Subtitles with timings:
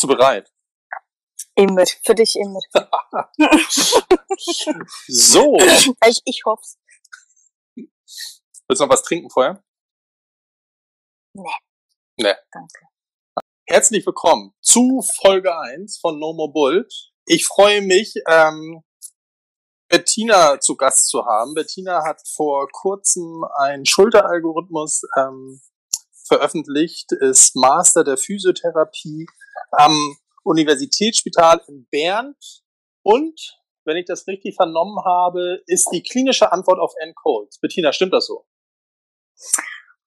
[0.00, 0.50] Bist du bereit?
[1.54, 2.60] Immer, für dich immer.
[5.08, 5.58] so.
[6.06, 6.64] Ich, ich hoffe
[7.76, 9.62] Willst du noch was trinken vorher?
[11.34, 11.54] Nee.
[12.16, 12.34] Nee.
[12.50, 12.86] Danke.
[13.66, 16.88] Herzlich willkommen zu Folge 1 von No More Bull.
[17.26, 18.82] Ich freue mich, ähm,
[19.90, 21.52] Bettina zu Gast zu haben.
[21.52, 25.60] Bettina hat vor kurzem einen Schulteralgorithmus ähm,
[26.26, 29.26] veröffentlicht, ist Master der Physiotherapie
[29.72, 32.34] am Universitätsspital in Bern
[33.02, 37.58] und, wenn ich das richtig vernommen habe, ist die klinische Antwort auf N-Codes.
[37.58, 38.46] Bettina, stimmt das so?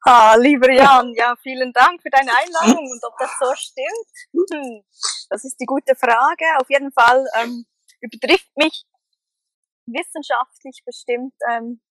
[0.05, 4.51] Ah, lieber Jan, ja, vielen Dank für deine Einladung und ob das so stimmt.
[4.51, 4.83] Hm,
[5.29, 6.45] das ist die gute Frage.
[6.59, 7.65] Auf jeden Fall ähm,
[8.01, 8.85] übertrifft mich
[9.85, 11.81] wissenschaftlich bestimmt ähm,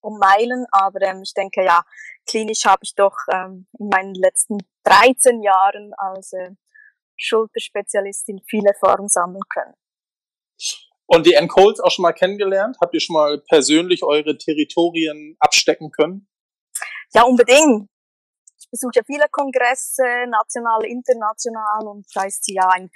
[0.00, 1.84] um Meilen, aber ähm, ich denke, ja,
[2.28, 6.50] klinisch habe ich doch ähm, in meinen letzten 13 Jahren als äh,
[7.16, 9.74] Schulterspezialistin viel Erfahrung sammeln können.
[11.06, 12.76] Und die N-Codes auch schon mal kennengelernt?
[12.80, 16.28] Habt ihr schon mal persönlich eure Territorien abstecken können?
[17.14, 17.88] Ja, unbedingt.
[18.58, 22.90] Ich besuche ja viele Kongresse, national, international, und da ist sie ja ein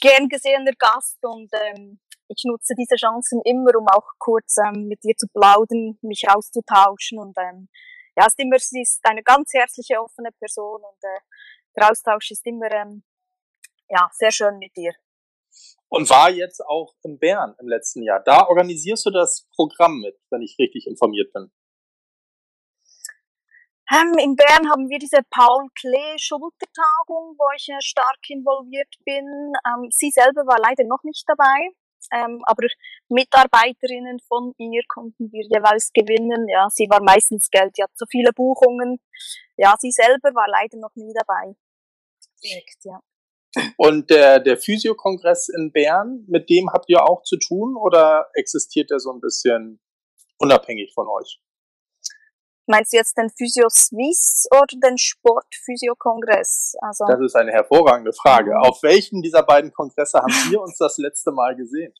[0.00, 5.02] gern gesehener Gast und ähm, ich nutze diese Chancen immer, um auch kurz ähm, mit
[5.02, 7.68] dir zu plaudern, mich auszutauschen und ähm,
[8.16, 11.20] ja, ist immer, sie ist eine ganz herzliche, offene Person und äh,
[11.76, 13.02] der Austausch ist immer ähm,
[13.94, 14.92] ja sehr schön mit dir.
[15.88, 18.20] Und war jetzt auch in Bern im letzten Jahr.
[18.24, 21.52] Da organisierst du das Programm mit, wenn ich richtig informiert bin.
[23.92, 29.26] Ähm, in Bern haben wir diese Paul Klee Schultertagung, wo ich äh, stark involviert bin.
[29.68, 31.68] Ähm, sie selber war leider noch nicht dabei,
[32.12, 32.66] ähm, aber
[33.08, 36.48] Mitarbeiterinnen von ihr konnten wir jeweils gewinnen.
[36.48, 39.00] Ja, sie war meistens Geld, sie hat so viele Buchungen.
[39.56, 41.54] Ja, sie selber war leider noch nie dabei.
[42.42, 43.00] Direkt, ja.
[43.76, 48.90] Und der, der Physiokongress in Bern, mit dem habt ihr auch zu tun oder existiert
[48.90, 49.80] der so ein bisschen
[50.38, 51.40] unabhängig von euch?
[52.66, 56.74] Meinst du jetzt den Physio Swiss oder den Sportphysiokongress?
[56.80, 58.52] Also das ist eine hervorragende Frage.
[58.52, 58.62] Mhm.
[58.62, 61.92] Auf welchen dieser beiden Kongresse haben wir uns das letzte Mal gesehen?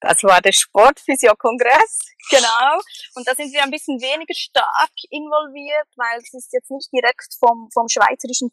[0.00, 2.00] Das war der Sportphysiokongress,
[2.30, 2.80] genau.
[3.16, 7.34] Und da sind wir ein bisschen weniger stark involviert, weil es ist jetzt nicht direkt
[7.38, 8.50] vom, vom Schweizerischen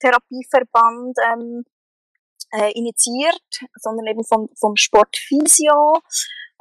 [0.00, 1.64] Physiotherapieverband ähm,
[2.52, 6.00] äh, initiiert, sondern eben vom, vom Sportphysio.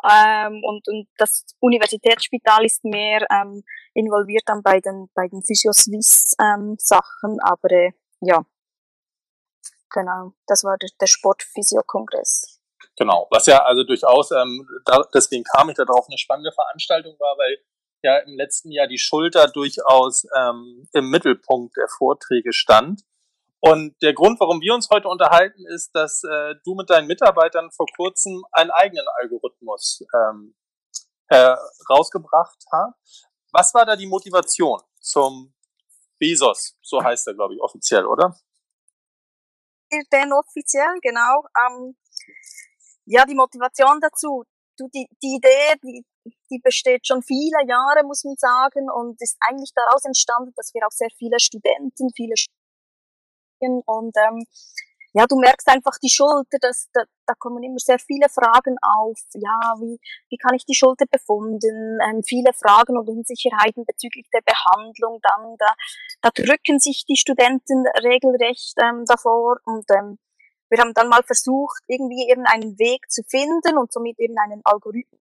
[0.03, 7.31] Ähm, und, und das Universitätsspital ist mehr ähm, involviert dann bei den, bei den Physio-Swiss-Sachen,
[7.31, 8.45] ähm, aber äh, ja,
[9.89, 12.59] genau, das war der, der Sportphysio-Kongress.
[12.97, 17.37] Genau, was ja also durchaus, ähm, da, deswegen kam ich darauf, eine spannende Veranstaltung war,
[17.37, 17.57] weil
[18.05, 23.01] ja im letzten Jahr die Schulter durchaus ähm, im Mittelpunkt der Vorträge stand.
[23.59, 27.71] Und der Grund, warum wir uns heute unterhalten, ist, dass äh, du mit deinen Mitarbeitern
[27.71, 30.55] vor kurzem einen eigenen Algorithmus ähm,
[31.27, 33.27] herausgebracht hast.
[33.51, 35.53] Was war da die Motivation zum
[36.19, 36.77] Bezos?
[36.81, 38.35] So heißt er, glaube ich, offiziell, oder?
[39.91, 41.43] Den offiziell, genau.
[41.57, 41.95] Ähm,
[43.05, 44.43] ja, die Motivation dazu.
[44.77, 46.05] Du, die, die Idee, die,
[46.49, 50.85] die besteht schon viele Jahre, muss man sagen, und ist eigentlich daraus entstanden, dass wir
[50.85, 52.35] auch sehr viele Studenten, viele
[53.85, 54.45] und ähm,
[55.13, 59.17] ja, du merkst einfach die Schulter, dass, da, da kommen immer sehr viele Fragen auf.
[59.33, 59.97] Ja, wie,
[60.29, 61.97] wie kann ich die Schulter befunden?
[62.03, 65.19] Ähm, viele Fragen und Unsicherheiten bezüglich der Behandlung.
[65.23, 65.73] Dann da,
[66.21, 70.19] da drücken sich die Studenten regelrecht ähm, davor und ähm,
[70.69, 74.61] wir haben dann mal versucht, irgendwie eben einen Weg zu finden und somit eben einen
[74.65, 75.21] Algorithmus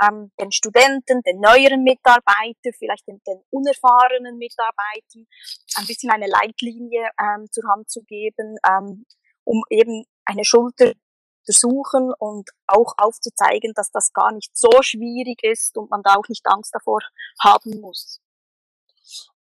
[0.00, 5.26] ähm, den Studenten, den neueren Mitarbeitern, vielleicht den, den unerfahrenen Mitarbeitern
[5.76, 9.06] ein bisschen eine Leitlinie ähm, zur Hand zu geben, ähm,
[9.44, 10.92] um eben eine Schulter
[11.44, 16.14] zu suchen und auch aufzuzeigen, dass das gar nicht so schwierig ist und man da
[16.14, 17.00] auch nicht Angst davor
[17.42, 18.20] haben muss.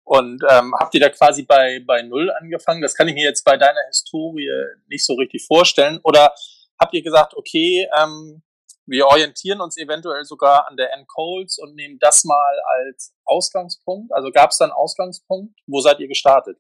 [0.03, 2.81] Und ähm, habt ihr da quasi bei, bei Null angefangen?
[2.81, 4.49] Das kann ich mir jetzt bei deiner Historie
[4.87, 5.99] nicht so richtig vorstellen.
[6.03, 6.33] Oder
[6.79, 8.41] habt ihr gesagt, okay, ähm,
[8.85, 14.11] wir orientieren uns eventuell sogar an der N-Coles und nehmen das mal als Ausgangspunkt.
[14.13, 15.59] Also gab es da einen Ausgangspunkt?
[15.67, 16.57] Wo seid ihr gestartet?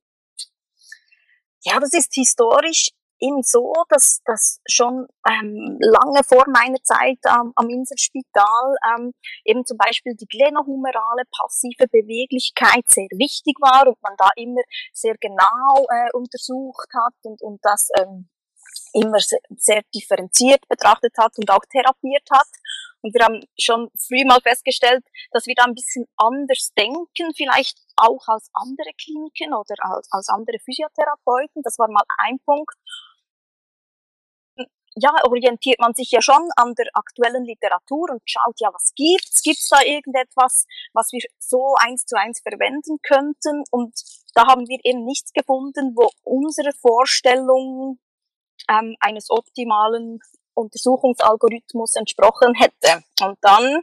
[1.63, 2.89] Ja, das ist historisch
[3.21, 9.13] eben so, dass das schon ähm, lange vor meiner Zeit ähm, am Inselspital ähm,
[9.45, 15.15] eben zum Beispiel die glenohumerale passive Beweglichkeit sehr wichtig war und man da immer sehr
[15.19, 18.29] genau äh, untersucht hat und, und das ähm,
[18.93, 22.47] immer sehr differenziert betrachtet hat und auch therapiert hat.
[23.01, 27.79] Und wir haben schon früh mal festgestellt, dass wir da ein bisschen anders denken, vielleicht
[27.95, 31.63] auch als andere Kliniken oder als, als andere Physiotherapeuten.
[31.63, 32.75] Das war mal ein Punkt.
[34.95, 39.41] Ja, orientiert man sich ja schon an der aktuellen Literatur und schaut, ja, was gibt's?
[39.41, 43.63] Gibt's da irgendetwas, was wir so eins zu eins verwenden könnten?
[43.71, 43.95] Und
[44.35, 47.99] da haben wir eben nichts gefunden, wo unsere Vorstellungen
[48.71, 50.19] ähm, eines optimalen
[50.53, 53.03] Untersuchungsalgorithmus entsprochen hätte.
[53.21, 53.81] Und dann,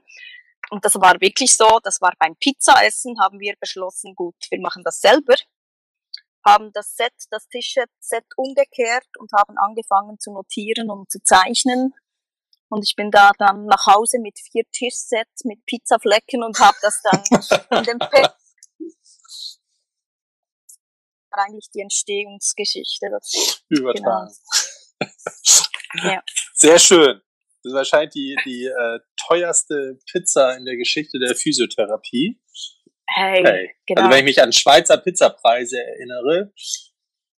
[0.70, 4.82] und das war wirklich so, das war beim Pizzaessen, haben wir beschlossen, gut, wir machen
[4.84, 5.34] das selber,
[6.44, 7.90] haben das Set, das Tischset
[8.36, 11.94] umgekehrt und haben angefangen zu notieren und zu zeichnen.
[12.70, 17.00] Und ich bin da dann nach Hause mit vier Tischsets mit Pizzaflecken und habe das
[17.02, 17.22] dann
[17.78, 18.30] in dem Pe
[21.30, 23.08] eigentlich die Entstehungsgeschichte.
[23.10, 24.28] Das, Übertragen.
[24.28, 24.77] Genau.
[25.94, 26.22] Ja.
[26.54, 27.20] Sehr schön.
[27.62, 32.40] Das ist wahrscheinlich die, die äh, teuerste Pizza in der Geschichte der Physiotherapie.
[33.06, 33.74] Hey, hey.
[33.86, 34.02] Genau.
[34.02, 36.52] Also wenn ich mich an Schweizer Pizzapreise erinnere,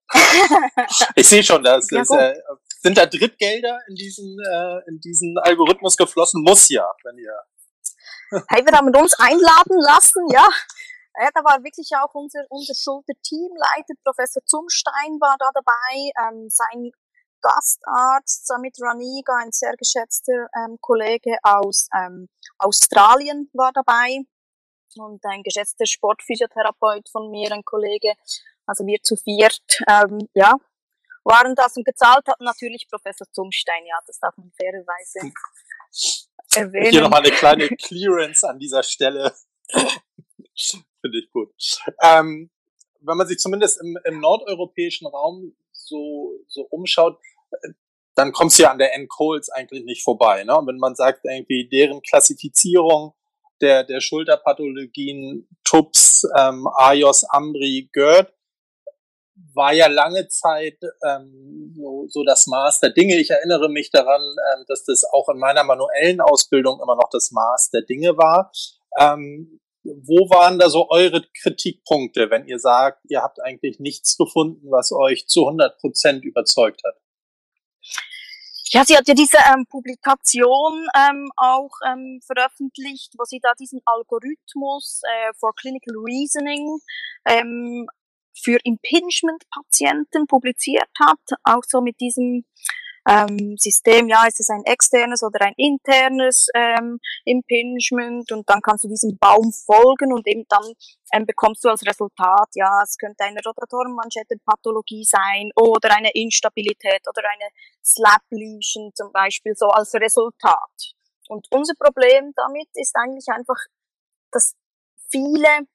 [1.15, 2.35] ich sehe schon, das ja, ist, äh,
[2.81, 6.43] sind da Drittgelder in diesen, äh, in diesen Algorithmus geflossen?
[6.43, 8.45] Muss ja, wenn ihr.
[8.49, 10.49] hey, wir haben uns einladen lassen, ja.
[11.21, 16.93] Ja, da war wirklich auch unser, unser Schulter-Teamleiter, Professor Zumstein war da dabei, ähm, sein
[17.41, 24.21] Gastarzt Samit Raniga, ein sehr geschätzter ähm, Kollege aus ähm, Australien war dabei
[24.97, 28.15] und ein geschätzter Sportphysiotherapeut von mir, ein Kollege.
[28.67, 30.55] Also wir zu viert, ähm, ja,
[31.25, 35.33] waren das und gezahlt hat natürlich Professor Zumstein, ja, das darf man fairerweise
[36.55, 36.91] erwähnen.
[36.91, 39.35] Hier nochmal eine kleine Clearance an dieser Stelle.
[41.01, 41.53] Finde ich gut.
[42.03, 42.51] Ähm,
[43.01, 45.57] wenn man sich zumindest im, im nordeuropäischen Raum
[45.89, 47.19] so, so umschaut,
[48.15, 50.45] dann kommst du ja an der N-Coles eigentlich nicht vorbei.
[50.45, 50.57] Ne?
[50.57, 53.15] Und wenn man sagt, irgendwie deren Klassifizierung
[53.61, 58.33] der, der Schulterpathologien TUPS, ähm, AJOS, AMBRI, GERD,
[59.55, 63.17] war ja lange Zeit ähm, so, so das Maß der Dinge.
[63.17, 67.31] Ich erinnere mich daran, ähm, dass das auch in meiner manuellen Ausbildung immer noch das
[67.31, 68.51] Maß der Dinge war.
[68.99, 69.61] Ähm,
[70.03, 74.93] wo waren da so eure Kritikpunkte, wenn ihr sagt, ihr habt eigentlich nichts gefunden, was
[74.93, 76.95] euch zu 100 Prozent überzeugt hat?
[78.71, 83.81] Ja, sie hat ja diese ähm, Publikation ähm, auch ähm, veröffentlicht, wo sie da diesen
[83.87, 86.79] Algorithmus äh, for Clinical Reasoning
[87.25, 87.87] ähm,
[88.35, 92.45] für Impingement-Patienten publiziert hat, auch so mit diesem
[93.09, 98.85] ähm, System, ja, ist es ein externes oder ein internes ähm, Impingement und dann kannst
[98.85, 100.65] du diesem Baum folgen und eben dann
[101.13, 107.23] ähm, bekommst du als Resultat, ja, es könnte eine Rotatorenmanschettenpathologie sein oder eine Instabilität oder
[107.33, 107.49] eine
[107.83, 110.95] Slap Lesion zum Beispiel so als Resultat.
[111.29, 113.59] Und unser Problem damit ist eigentlich einfach,
[114.31, 114.55] dass
[115.11, 115.67] viele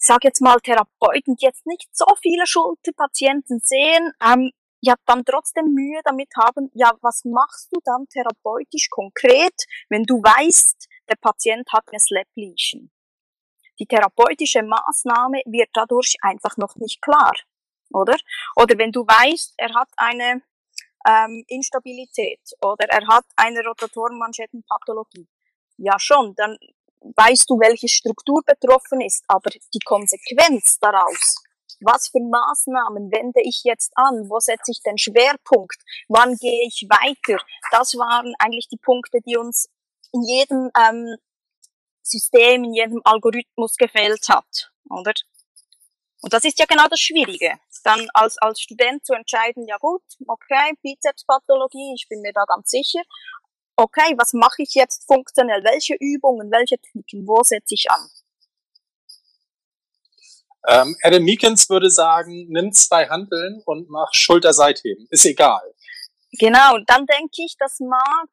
[0.00, 5.24] ich sage jetzt mal Therapeuten, die jetzt nicht so viele Schulterpatienten sehen, ähm, ja dann
[5.24, 9.54] trotzdem Mühe damit haben, ja, was machst du dann therapeutisch konkret,
[9.88, 12.90] wenn du weißt, der Patient hat eine Slap Lesion?
[13.78, 17.32] Die therapeutische Maßnahme wird dadurch einfach noch nicht klar,
[17.90, 18.16] oder?
[18.56, 20.42] Oder wenn du weißt, er hat eine
[21.06, 25.28] ähm, Instabilität oder er hat eine Rotatorenmanschettenpathologie.
[25.76, 26.58] Ja schon, dann
[27.00, 31.44] weißt du, welche Struktur betroffen ist, aber die Konsequenz daraus
[31.80, 36.86] was für Maßnahmen wende ich jetzt an, wo setze ich den Schwerpunkt, wann gehe ich
[36.88, 37.42] weiter.
[37.70, 39.68] Das waren eigentlich die Punkte, die uns
[40.12, 41.16] in jedem ähm,
[42.02, 45.12] System, in jedem Algorithmus gefehlt hat, oder?
[46.20, 47.60] Und das ist ja genau das Schwierige.
[47.84, 52.70] Dann als, als Student zu entscheiden, ja gut, okay, Bizepspathologie, ich bin mir da ganz
[52.70, 53.02] sicher.
[53.76, 55.62] Okay, was mache ich jetzt funktionell?
[55.62, 58.10] Welche Übungen, welche Techniken, wo setze ich an?
[60.66, 65.06] Ähm, Adam Meekins würde sagen, nimm zwei Handeln und mach Schulter-Seitheben.
[65.10, 65.62] Ist egal.
[66.32, 68.28] Genau, dann denke ich, das mag,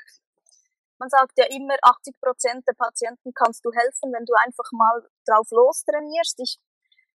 [1.00, 5.08] man sagt ja immer, 80 Prozent der Patienten kannst du helfen, wenn du einfach mal
[5.26, 6.40] drauf los trainierst.
[6.42, 6.58] Ich,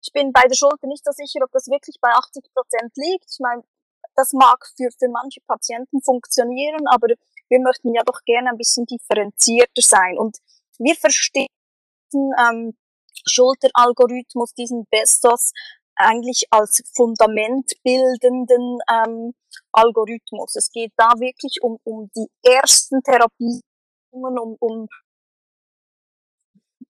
[0.03, 3.31] ich bin bei der Schulter nicht so sicher, ob das wirklich bei 80 Prozent liegt.
[3.31, 3.63] Ich meine,
[4.17, 7.09] das mag für, für manche Patienten funktionieren, aber
[7.49, 10.19] wir möchten ja doch gerne ein bisschen differenzierter sein.
[10.19, 10.39] Und
[10.79, 11.49] wir verstehen
[12.15, 12.77] ähm,
[13.29, 15.53] Schulteralgorithmus, diesen Bestos,
[15.97, 19.35] eigentlich als fundamentbildenden ähm,
[19.73, 20.55] Algorithmus.
[20.57, 23.63] Es geht da wirklich um, um die ersten Therapien,
[24.11, 24.89] um, um,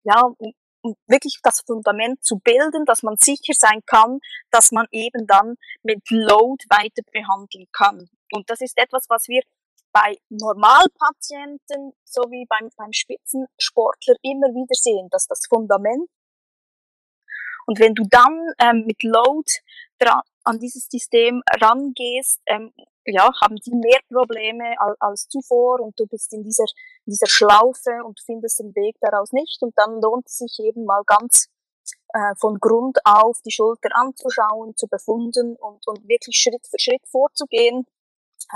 [0.05, 0.53] ja, um,
[0.83, 4.19] um wirklich das Fundament zu bilden, dass man sicher sein kann,
[4.51, 8.09] dass man eben dann mit Load weiter behandeln kann.
[8.33, 9.43] Und das ist etwas, was wir
[9.93, 16.11] bei Normalpatienten sowie beim, beim Spitzensportler immer wieder sehen, dass das Fundament
[17.67, 19.51] und wenn du dann ähm, mit Load
[19.99, 22.73] dran, an dieses System rangehst, ähm,
[23.05, 26.65] ja, haben die mehr Probleme als, als zuvor und du bist in dieser,
[27.05, 31.03] dieser Schlaufe und findest den Weg daraus nicht und dann lohnt es sich eben mal
[31.05, 31.49] ganz
[32.13, 37.07] äh, von Grund auf die Schulter anzuschauen, zu befunden und, und wirklich Schritt für Schritt
[37.09, 37.87] vorzugehen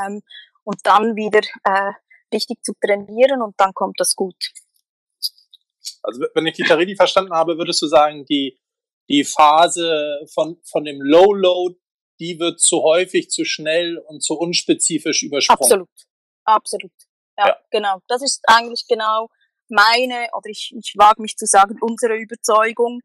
[0.05, 0.23] ähm,
[0.65, 1.93] und dann wieder äh,
[2.33, 4.53] richtig zu trainieren und dann kommt das gut.
[6.03, 8.59] Also wenn ich die Taridi verstanden habe, würdest du sagen, die,
[9.11, 11.77] die Phase von, von dem Low Load
[12.21, 15.63] die wird zu häufig, zu schnell und zu unspezifisch übersprungen.
[15.63, 15.89] Absolut,
[16.45, 16.93] absolut.
[17.39, 17.57] Ja, ja.
[17.71, 18.01] genau.
[18.07, 19.29] Das ist eigentlich genau
[19.69, 23.01] meine, oder ich, ich wage mich zu sagen, unsere Überzeugung.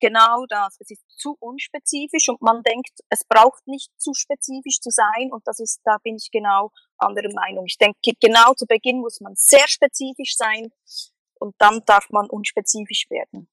[0.00, 0.76] Genau das.
[0.80, 5.46] Es ist zu unspezifisch und man denkt, es braucht nicht zu spezifisch zu sein und
[5.46, 7.64] das ist, da bin ich genau anderer Meinung.
[7.66, 10.70] Ich denke, genau zu Beginn muss man sehr spezifisch sein
[11.38, 13.48] und dann darf man unspezifisch werden.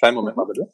[0.00, 0.72] Kleinen Moment mal bitte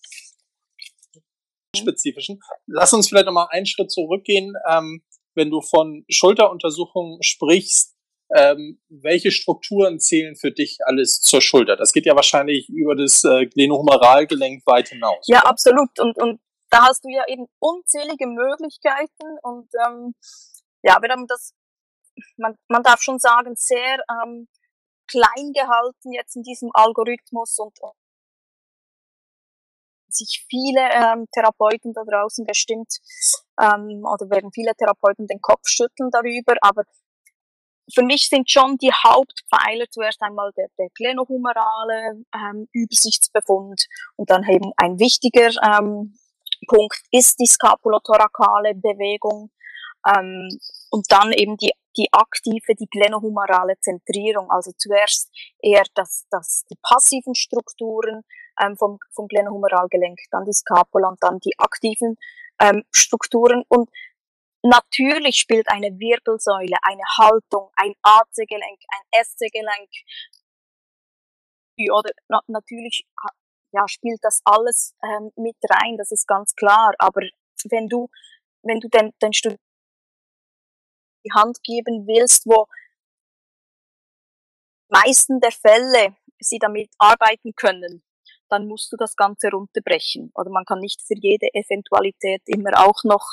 [1.77, 2.41] spezifischen.
[2.67, 4.55] Lass uns vielleicht nochmal einen Schritt zurückgehen.
[4.69, 5.03] Ähm,
[5.35, 7.95] wenn du von Schulteruntersuchungen sprichst,
[8.35, 11.77] ähm, welche Strukturen zählen für dich alles zur Schulter?
[11.77, 15.27] Das geht ja wahrscheinlich über das äh, Glenohumeralgelenk weit hinaus.
[15.29, 15.51] Ja, oder?
[15.51, 15.99] absolut.
[16.01, 16.41] Und, und
[16.71, 20.15] da hast du ja eben unzählige Möglichkeiten und ähm,
[20.83, 21.53] ja, wir haben das,
[22.37, 24.49] man, man darf schon sagen, sehr ähm,
[25.07, 27.79] klein gehalten jetzt in diesem Algorithmus und,
[30.17, 32.93] sich viele ähm, Therapeuten da draußen bestimmt
[33.61, 36.83] ähm, oder werden viele Therapeuten den Kopf schütteln darüber, aber
[37.93, 44.43] für mich sind schon die Hauptpfeiler zuerst einmal der, der glenohumerale ähm, Übersichtsbefund und dann
[44.45, 46.19] eben ein wichtiger ähm,
[46.67, 49.51] Punkt ist die skapulothorakale Bewegung
[50.07, 50.49] ähm,
[50.91, 55.31] und dann eben die, die aktive, die glenohumerale Zentrierung, also zuerst
[55.61, 58.23] eher das, das, die passiven Strukturen,
[58.61, 62.17] ähm, vom, vom Glenohumeralgelenk, dann die Scapula und dann die aktiven
[62.61, 63.65] ähm, Strukturen.
[63.69, 63.91] Und
[64.63, 69.91] natürlich spielt eine Wirbelsäule, eine Haltung, ein AC-Gelenk, ein SC-Gelenk,
[71.93, 73.07] oder na, natürlich
[73.73, 76.95] ja, spielt das alles ähm, mit rein, das ist ganz klar.
[76.99, 77.21] Aber
[77.65, 78.09] wenn du,
[78.63, 79.63] wenn du den, den Studenten
[81.25, 82.67] die Hand geben willst, wo
[84.89, 88.03] meisten der Fälle sie damit arbeiten können,
[88.49, 90.31] dann musst du das Ganze runterbrechen.
[90.35, 93.27] Oder man kann nicht für jede Eventualität immer auch noch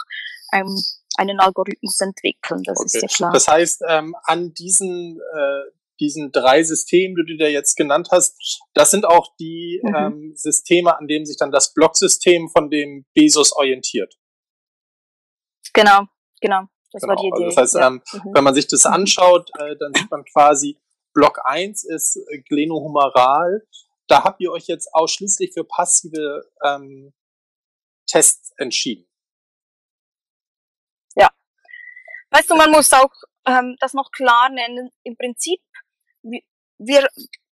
[0.54, 0.76] ähm,
[1.18, 2.64] einen Algorithmus entwickeln.
[2.64, 2.86] Das okay.
[2.86, 3.32] ist ja klar.
[3.34, 8.62] Das heißt, ähm, an diesen äh, diesen drei Systemen, die du dir jetzt genannt hast,
[8.74, 9.96] das sind auch die mhm.
[9.96, 14.14] ähm, Systeme, an denen sich dann das Blocksystem von dem Bezos orientiert.
[15.74, 16.06] Genau,
[16.42, 16.64] genau.
[16.92, 17.16] Das genau.
[17.16, 17.46] war die Idee.
[17.46, 17.88] Also das heißt, ja.
[17.88, 18.32] ähm, mhm.
[18.34, 18.94] wenn man sich das mhm.
[18.94, 20.78] anschaut, äh, dann sieht man quasi,
[21.14, 23.66] Block 1 ist glenohumeral,
[24.08, 27.14] da habt ihr euch jetzt ausschließlich für passive ähm,
[28.06, 29.10] Tests entschieden.
[31.16, 31.30] Ja.
[32.32, 33.12] Weißt du, man muss auch
[33.46, 34.92] ähm, das noch klar nennen.
[35.04, 35.62] Im Prinzip,
[36.22, 37.08] wir,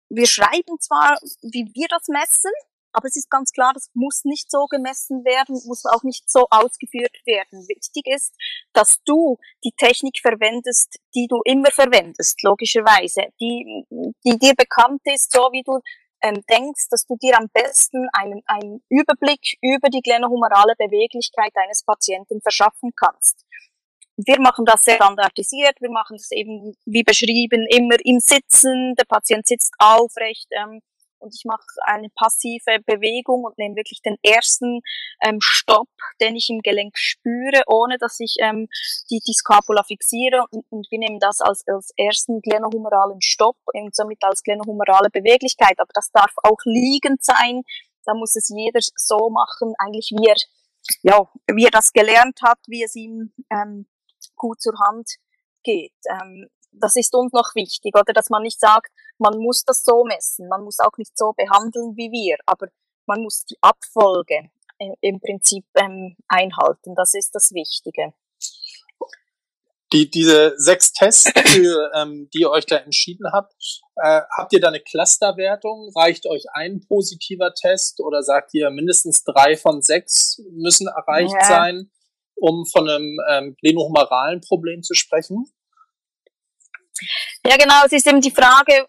[0.08, 2.52] wir schreiben zwar, wie wir das messen,
[2.94, 6.46] aber es ist ganz klar, das muss nicht so gemessen werden, muss auch nicht so
[6.48, 7.66] ausgeführt werden.
[7.68, 8.36] Wichtig ist,
[8.72, 13.84] dass du die Technik verwendest, die du immer verwendest, logischerweise, die,
[14.24, 15.80] die dir bekannt ist, so wie du
[16.24, 21.84] ähm, denkst, dass du dir am besten einen, einen Überblick über die glenohumerale Beweglichkeit deines
[21.84, 23.44] Patienten verschaffen kannst.
[24.16, 29.04] Wir machen das sehr standardisiert, wir machen das eben, wie beschrieben, immer im Sitzen, der
[29.04, 30.80] Patient sitzt aufrecht, ähm,
[31.24, 34.80] und ich mache eine passive Bewegung und nehme wirklich den ersten
[35.22, 35.88] ähm, Stopp,
[36.20, 38.68] den ich im Gelenk spüre, ohne dass ich ähm,
[39.10, 43.96] die, die Scapula fixiere und, und wir nehmen das als, als ersten glenohumeralen Stopp und
[43.96, 45.78] somit als glenohumerale Beweglichkeit.
[45.78, 47.62] Aber das darf auch liegend sein.
[48.04, 50.36] Da muss es jeder so machen, eigentlich wie er,
[51.02, 53.86] ja, wie er das gelernt hat, wie es ihm ähm,
[54.36, 55.16] gut zur Hand
[55.62, 55.94] geht.
[56.10, 56.50] Ähm,
[56.80, 60.48] das ist uns noch wichtig, oder dass man nicht sagt, man muss das so messen,
[60.48, 62.68] man muss auch nicht so behandeln wie wir, aber
[63.06, 64.50] man muss die Abfolge
[65.00, 66.94] im Prinzip ähm, einhalten.
[66.96, 68.12] Das ist das Wichtige.
[69.92, 73.54] Die, diese sechs Tests, für, ähm, die ihr euch da entschieden habt,
[74.02, 75.92] äh, habt ihr da eine Clusterwertung?
[75.94, 81.46] Reicht euch ein positiver Test oder sagt ihr mindestens drei von sechs müssen erreicht ja.
[81.46, 81.92] sein,
[82.34, 85.46] um von einem ähm, glenohumeralen Problem zu sprechen?
[87.46, 88.86] Ja, genau, es ist eben die Frage,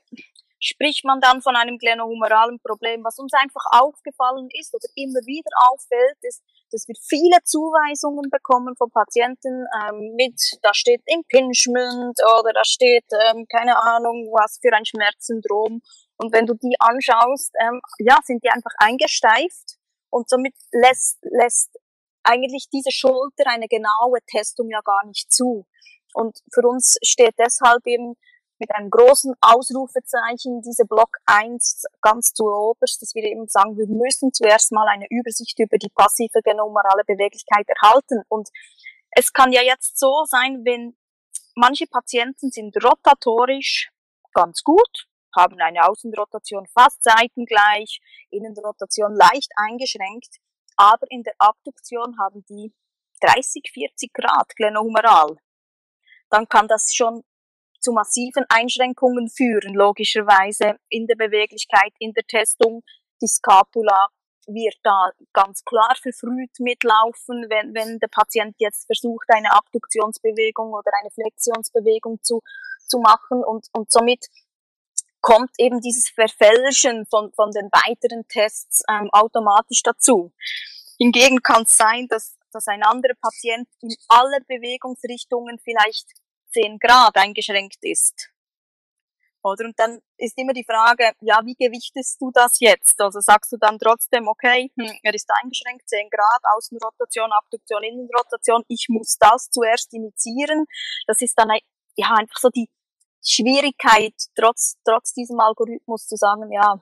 [0.60, 3.04] spricht man dann von einem glenohumeralen Problem.
[3.04, 6.42] Was uns einfach aufgefallen ist oder immer wieder auffällt, ist,
[6.72, 13.06] dass wir viele Zuweisungen bekommen von Patienten ähm, mit, da steht Impingement oder da steht,
[13.30, 15.82] ähm, keine Ahnung, was für ein Schmerzsyndrom.
[16.18, 19.78] Und wenn du die anschaust, ähm, ja, sind die einfach eingesteift
[20.10, 21.78] und somit lässt, lässt
[22.24, 25.68] eigentlich diese Schulter eine genaue Testung ja gar nicht zu.
[26.16, 28.16] Und für uns steht deshalb eben
[28.58, 33.88] mit einem großen Ausrufezeichen diese Block 1 ganz zu oberst, dass wir eben sagen, wir
[33.88, 38.24] müssen zuerst mal eine Übersicht über die passive genomorale Beweglichkeit erhalten.
[38.30, 38.50] Und
[39.12, 40.96] es kann ja jetzt so sein, wenn
[41.56, 43.92] manche Patienten sind rotatorisch
[44.34, 50.38] ganz gut, haben eine Außenrotation fast seitengleich, Innenrotation leicht eingeschränkt,
[50.78, 52.74] aber in der Abduktion haben die
[53.20, 55.38] 30, 40 Grad glenohumeral.
[56.30, 57.24] Dann kann das schon
[57.80, 62.84] zu massiven Einschränkungen führen, logischerweise in der Beweglichkeit, in der Testung.
[63.22, 64.08] Die Scapula
[64.48, 70.92] wird da ganz klar verfrüht mitlaufen, wenn, wenn der Patient jetzt versucht, eine Abduktionsbewegung oder
[71.00, 72.42] eine Flexionsbewegung zu,
[72.88, 74.26] zu machen und, und somit
[75.22, 80.32] kommt eben dieses Verfälschen von, von den weiteren Tests ähm, automatisch dazu.
[81.00, 86.08] Hingegen kann es sein, dass, dass ein anderer Patient in alle Bewegungsrichtungen vielleicht
[86.54, 88.30] 10 Grad eingeschränkt ist.
[89.44, 89.66] Oder?
[89.66, 93.00] Und dann ist immer die Frage, ja, wie gewichtest du das jetzt?
[93.00, 98.64] Also sagst du dann trotzdem, okay, hm, er ist eingeschränkt, 10 Grad, Außenrotation, Abduktion, Innenrotation,
[98.68, 100.66] ich muss das zuerst initiieren.
[101.06, 101.50] Das ist dann
[101.96, 102.70] ja einfach so die
[103.24, 106.82] Schwierigkeit, trotz, trotz diesem Algorithmus zu sagen, ja,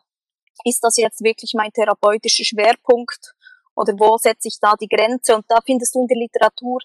[0.63, 3.33] ist das jetzt wirklich mein therapeutischer Schwerpunkt
[3.75, 5.35] oder wo setze ich da die Grenze?
[5.35, 6.79] Und da findest du in der Literatur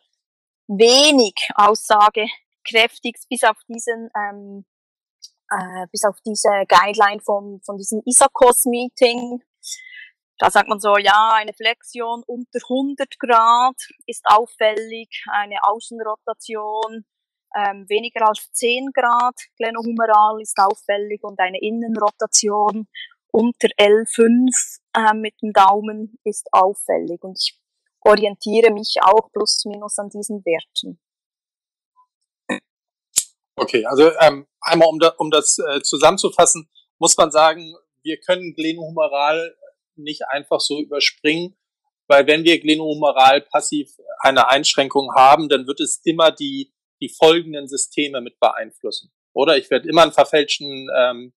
[0.68, 2.26] wenig Aussage
[2.64, 4.64] kräftig bis auf diesen ähm,
[5.50, 9.42] äh, bis auf diese Guideline von, von diesem ISACOS-Meeting.
[10.38, 13.76] Da sagt man so, ja, eine Flexion unter 100 Grad
[14.06, 17.04] ist auffällig, eine Außenrotation
[17.56, 22.86] ähm, weniger als 10 Grad glenohumeral ist auffällig und eine Innenrotation
[23.32, 27.22] unter L5 äh, mit dem Daumen ist auffällig.
[27.22, 27.58] Und ich
[28.00, 31.00] orientiere mich auch plus minus an diesen Werten.
[33.56, 38.54] Okay, also ähm, einmal um, da, um das äh, zusammenzufassen, muss man sagen, wir können
[38.54, 39.56] glenohumeral
[39.96, 41.56] nicht einfach so überspringen,
[42.06, 47.68] weil wenn wir glenohumeral passiv eine Einschränkung haben, dann wird es immer die, die folgenden
[47.68, 49.12] Systeme mit beeinflussen.
[49.32, 51.32] Oder ich werde immer einen verfälschten ähm,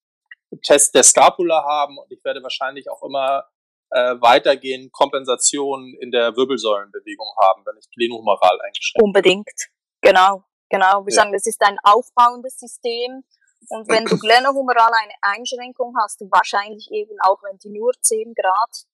[0.63, 3.45] Test der Scapula haben und ich werde wahrscheinlich auch immer
[3.91, 9.69] äh, weitergehend Kompensationen in der Wirbelsäulenbewegung haben, wenn ich glenohumeral eingeschränkt Unbedingt,
[10.01, 10.43] genau.
[10.71, 11.21] Genau, wir ja.
[11.21, 13.23] sagen, das ist ein aufbauendes System.
[13.67, 18.85] Und wenn du glenohumeral eine Einschränkung hast, wahrscheinlich eben auch wenn die nur 10 Grad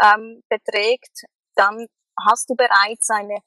[0.00, 1.24] ähm, beträgt,
[1.56, 1.86] dann
[2.24, 3.40] hast du bereits eine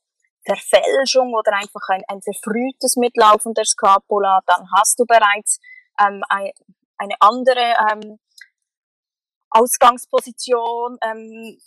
[0.46, 5.60] Verfälschung oder einfach ein, ein verfrühtes Mitlaufen der Scapula, dann hast du bereits
[6.00, 6.52] ähm, ein,
[7.00, 8.20] eine andere ähm,
[9.50, 11.58] Ausgangsposition, ähm,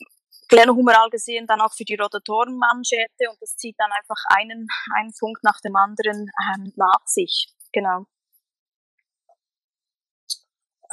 [0.48, 5.42] glenohumeral gesehen dann auch für die Rotatorenmanschette und das zieht dann einfach einen, einen Punkt
[5.42, 7.48] nach dem anderen ähm, nach sich.
[7.72, 8.06] Genau.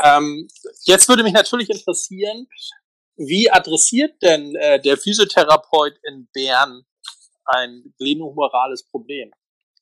[0.01, 0.47] Ähm,
[0.85, 2.47] jetzt würde mich natürlich interessieren,
[3.17, 6.85] wie adressiert denn äh, der Physiotherapeut in Bern
[7.43, 9.31] ein glenohumerales Problem?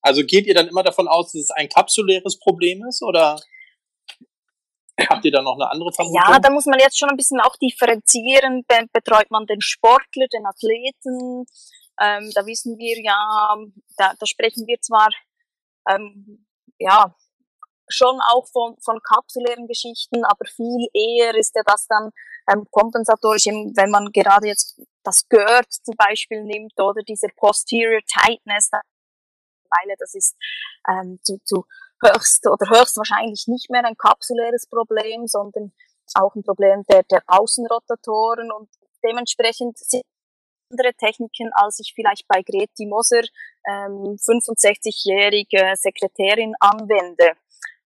[0.02, 3.39] Also geht ihr dann immer davon aus, dass es ein kapsuläres Problem ist oder?
[5.10, 6.21] Habt ihr da noch eine andere Vermutung?
[6.27, 8.65] Ja, da muss man jetzt schon ein bisschen auch differenzieren.
[8.91, 11.45] Betreut man den Sportler, den Athleten?
[11.99, 13.55] Ähm, da wissen wir ja,
[13.97, 15.10] da, da sprechen wir zwar
[15.89, 16.45] ähm,
[16.79, 17.15] ja
[17.89, 22.12] schon auch von, von kapsulären Geschichten, aber viel eher ist ja das dann
[22.51, 28.71] ähm, kompensatorisch, wenn man gerade jetzt das GERD zum Beispiel nimmt oder diese Posterior Tightness,
[28.71, 30.36] weil das ist
[30.89, 31.65] ähm, zu, zu
[32.03, 35.73] höchst oder höchstwahrscheinlich nicht mehr ein kapsuläres Problem, sondern
[36.15, 38.69] auch ein Problem der, der Außenrotatoren und
[39.03, 40.03] dementsprechend sind
[40.69, 43.23] andere Techniken, als ich vielleicht bei Greti Moser,
[43.67, 47.33] ähm, 65-jährige Sekretärin, anwende.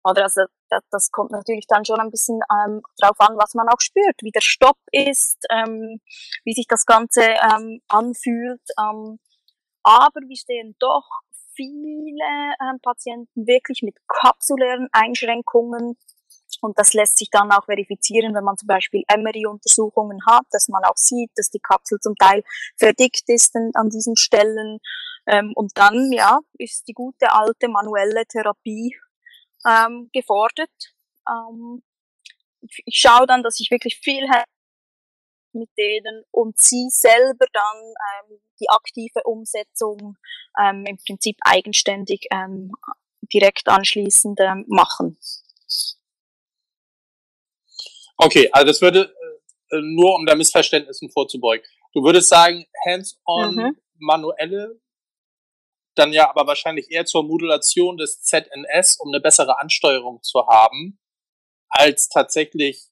[0.02, 3.68] Oder also das, das kommt natürlich dann schon ein bisschen ähm, drauf an, was man
[3.68, 6.00] auch spürt, wie der Stopp ist, ähm,
[6.44, 8.62] wie sich das Ganze ähm, anfühlt.
[8.78, 9.18] Ähm,
[9.82, 11.06] aber wir stehen doch
[11.60, 15.96] viele ähm, Patienten wirklich mit kapsulären Einschränkungen.
[16.62, 20.84] Und das lässt sich dann auch verifizieren, wenn man zum Beispiel MRI-Untersuchungen hat, dass man
[20.84, 22.42] auch sieht, dass die Kapsel zum Teil
[22.76, 24.78] verdickt ist an diesen Stellen.
[25.26, 28.96] Ähm, und dann, ja, ist die gute alte manuelle Therapie
[29.66, 30.70] ähm, gefordert.
[31.28, 31.82] Ähm,
[32.84, 34.28] ich schaue dann, dass ich wirklich viel
[35.52, 37.76] mit denen und sie selber dann
[38.30, 40.16] ähm, die aktive Umsetzung
[40.60, 42.72] ähm, im Prinzip eigenständig ähm,
[43.32, 45.18] direkt anschließend ähm, machen.
[48.16, 49.14] Okay, also das würde
[49.70, 51.66] äh, nur um da Missverständnissen vorzubeugen.
[51.94, 53.76] Du würdest sagen, hands-on mhm.
[53.98, 54.80] manuelle,
[55.94, 61.00] dann ja aber wahrscheinlich eher zur Modulation des ZNS, um eine bessere Ansteuerung zu haben,
[61.68, 62.89] als tatsächlich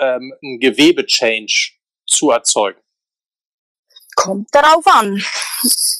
[0.00, 1.72] ähm, ein Gewebe-Change
[2.06, 2.80] zu erzeugen.
[4.14, 5.22] Kommt darauf an.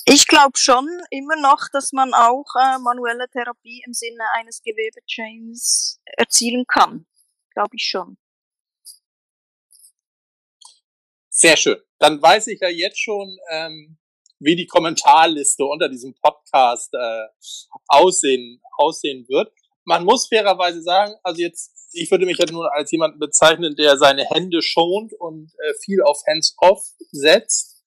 [0.05, 6.01] Ich glaube schon immer noch, dass man auch äh, manuelle Therapie im Sinne eines Gewebechains
[6.05, 7.07] erzielen kann.
[7.55, 8.19] Glaube ich schon.
[11.31, 11.81] Sehr schön.
[11.99, 13.99] Dann weiß ich ja jetzt schon, ähm,
[14.39, 17.27] wie die Kommentarliste unter diesem Podcast äh,
[17.87, 19.53] aussehen, aussehen wird.
[19.85, 23.97] Man muss fairerweise sagen, also jetzt, ich würde mich ja nur als jemanden bezeichnen, der
[23.97, 27.85] seine Hände schont und äh, viel auf Hands-off setzt,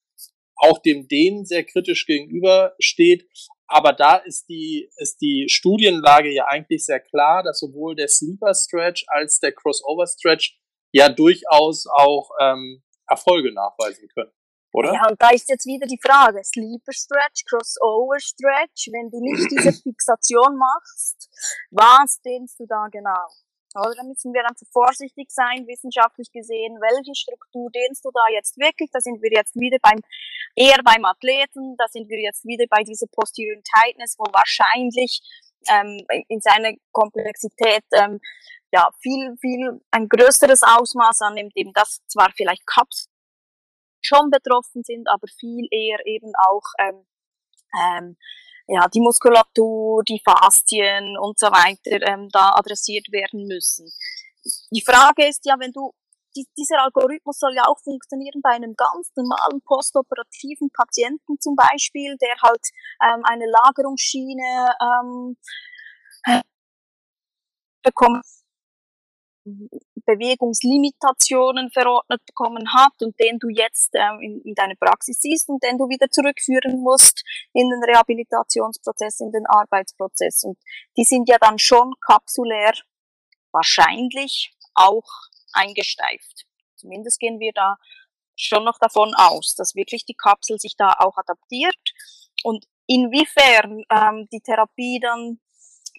[0.56, 3.28] auch dem denen sehr kritisch gegenübersteht.
[3.68, 8.54] Aber da ist die, ist die Studienlage ja eigentlich sehr klar, dass sowohl der Sleeper
[8.54, 10.60] Stretch als der Crossover Stretch
[10.91, 14.32] ja durchaus auch ähm, Erfolge nachweisen können.
[14.72, 14.94] Oder?
[14.94, 19.50] Ja, und da ist jetzt wieder die Frage, Sleeper Stretch, Crossover Stretch, wenn du nicht
[19.50, 21.30] diese Fixation machst,
[21.72, 23.26] was dehnst du da genau?
[23.75, 23.93] Oder?
[23.95, 28.89] Da müssen wir einfach vorsichtig sein, wissenschaftlich gesehen, welche Struktur dehnst du da jetzt wirklich?
[28.91, 29.99] Da sind wir jetzt wieder beim,
[30.55, 35.21] eher beim Athleten, da sind wir jetzt wieder bei dieser Posterior Tightness, wo wahrscheinlich
[35.67, 38.19] ähm, in seiner Komplexität ähm,
[38.71, 43.09] ja viel, viel ein größeres Ausmaß annimmt, eben das zwar vielleicht Cups
[44.01, 47.05] schon betroffen sind, aber viel eher eben auch ähm,
[47.73, 48.17] ähm,
[48.67, 53.91] ja, die Muskulatur, die Faszien und so weiter ähm, da adressiert werden müssen.
[54.71, 55.91] Die Frage ist ja, wenn du
[56.36, 62.17] die, dieser Algorithmus soll ja auch funktionieren bei einem ganz normalen postoperativen Patienten zum Beispiel,
[62.17, 62.62] der halt
[63.01, 65.38] ähm, eine Lagerungsschiene ähm,
[67.84, 68.25] bekommt
[70.06, 75.63] Bewegungslimitationen verordnet bekommen hat und den du jetzt ähm, in, in deiner Praxis siehst und
[75.63, 80.44] den du wieder zurückführen musst in den Rehabilitationsprozess, in den Arbeitsprozess.
[80.44, 80.58] Und
[80.98, 82.74] die sind ja dann schon kapsulär
[83.52, 85.08] wahrscheinlich auch
[85.54, 86.46] eingesteift.
[86.76, 87.78] Zumindest gehen wir da
[88.36, 91.78] schon noch davon aus, dass wirklich die Kapsel sich da auch adaptiert
[92.44, 95.39] und inwiefern ähm, die Therapie dann,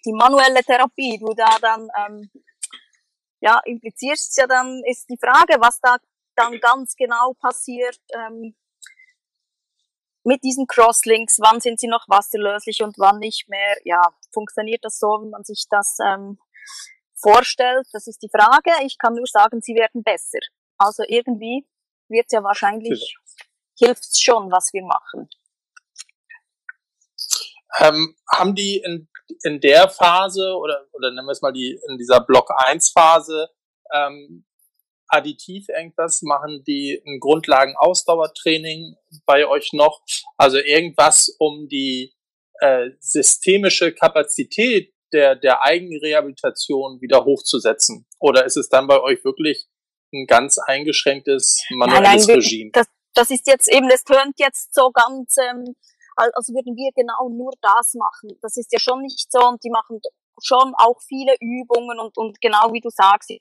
[0.05, 2.29] die manuelle Therapie, du da dann ähm,
[3.47, 5.97] ja, implizierst ja dann, ist die Frage, was da
[6.35, 8.55] dann ganz genau passiert ähm,
[10.23, 13.77] mit diesen Crosslinks, wann sind sie noch wasserlöslich und wann nicht mehr.
[13.85, 14.01] Ja,
[14.33, 16.37] funktioniert das so, wie man sich das ähm,
[17.15, 17.87] vorstellt?
[17.93, 18.71] Das ist die Frage.
[18.83, 20.39] Ich kann nur sagen, sie werden besser.
[20.77, 21.65] Also irgendwie
[22.09, 23.17] wird ja wahrscheinlich,
[23.79, 25.29] hilft's schon, was wir machen.
[27.79, 29.07] Ähm, haben die in,
[29.43, 33.49] in der Phase oder, oder nennen wir es mal die in dieser Block 1 Phase
[33.93, 34.45] ähm,
[35.07, 36.21] additiv irgendwas?
[36.21, 40.01] Machen die ein Grundlagen-Ausdauertraining bei euch noch?
[40.37, 42.13] Also irgendwas, um die
[42.59, 48.05] äh, systemische Kapazität der, der Eigenrehabilitation wieder hochzusetzen?
[48.19, 49.67] Oder ist es dann bei euch wirklich
[50.13, 52.71] ein ganz eingeschränktes manuelles nein, nein, Regime?
[52.73, 55.75] Das, das ist jetzt eben, das tönt jetzt so ganz ähm,
[56.17, 58.37] also würden wir genau nur das machen.
[58.41, 60.01] Das ist ja schon nicht so und die machen
[60.41, 63.31] schon auch viele Übungen und, und genau wie du sagst,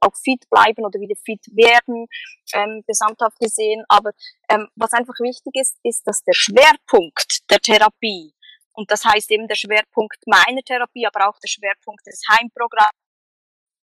[0.00, 2.06] auch fit bleiben oder wieder fit werden,
[2.54, 3.84] ähm, gesamthaft gesehen.
[3.88, 4.12] Aber
[4.48, 8.34] ähm, was einfach wichtig ist, ist, dass der Schwerpunkt der Therapie,
[8.72, 12.90] und das heißt eben der Schwerpunkt meiner Therapie, aber auch der Schwerpunkt des Heimprogramms,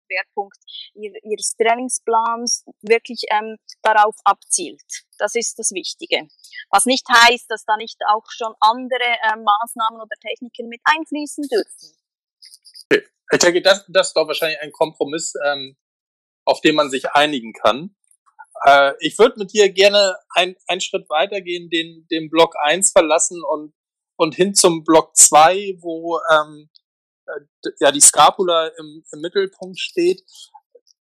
[0.06, 0.56] Schwerpunkt
[0.94, 4.82] ihres Trainingsplans wirklich ähm, darauf abzielt.
[5.18, 6.28] Das ist das Wichtige.
[6.70, 11.44] Was nicht heißt, dass da nicht auch schon andere äh, Maßnahmen oder Techniken mit einfließen
[11.48, 11.96] dürfen.
[12.90, 13.06] Okay.
[13.32, 15.76] Ich denke, das, das ist doch wahrscheinlich ein Kompromiss, ähm,
[16.44, 17.96] auf den man sich einigen kann.
[18.64, 23.42] Äh, ich würde mit dir gerne ein, einen Schritt weitergehen, den, den Block 1 verlassen
[23.42, 23.74] und,
[24.16, 26.75] und hin zum Block 2, wo ähm, äh,
[27.80, 30.22] ja die Scapula im, im Mittelpunkt steht.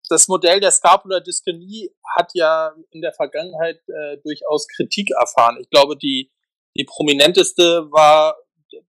[0.09, 5.59] Das Modell der Scapula Dyskenie hat ja in der Vergangenheit äh, durchaus Kritik erfahren.
[5.61, 6.33] Ich glaube, die,
[6.77, 8.37] die prominenteste war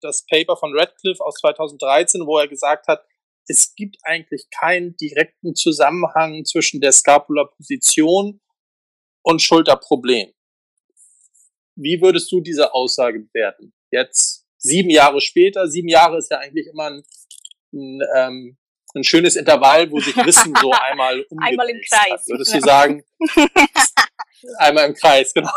[0.01, 3.05] das Paper von Radcliffe aus 2013, wo er gesagt hat,
[3.47, 8.39] es gibt eigentlich keinen direkten Zusammenhang zwischen der Scapula-Position
[9.23, 10.33] und Schulterproblem.
[11.75, 13.73] Wie würdest du diese Aussage bewerten?
[13.91, 17.03] Jetzt sieben Jahre später, sieben Jahre ist ja eigentlich immer ein,
[17.73, 18.57] ein ähm,
[18.93, 21.49] ein schönes Intervall, wo sich Wissen so einmal umgeht.
[21.49, 22.27] Einmal im Kreis.
[22.27, 23.03] Würdest du sagen?
[24.57, 25.51] einmal im Kreis, genau.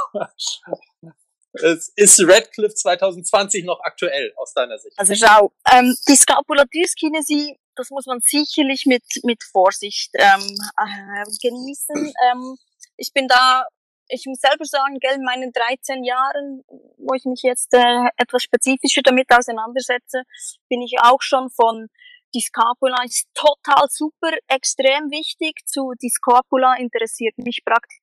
[1.52, 4.98] Ist Redcliffe 2020 noch aktuell aus deiner Sicht?
[4.98, 12.12] Also schau, ähm, die Skapulaturskinesie, das muss man sicherlich mit, mit Vorsicht ähm, äh, genießen.
[12.30, 12.56] Ähm,
[12.96, 13.66] ich bin da,
[14.08, 16.64] ich muss selber sagen, gell, in meinen 13 Jahren,
[16.98, 20.22] wo ich mich jetzt äh, etwas spezifischer damit auseinandersetze,
[20.68, 21.88] bin ich auch schon von
[22.34, 25.60] die Scapula ist total super, extrem wichtig.
[25.66, 28.00] Zu die Scapula interessiert mich praktisch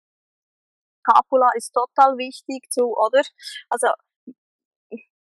[1.01, 3.23] Scapula ist total wichtig zu, oder?
[3.69, 3.87] Also,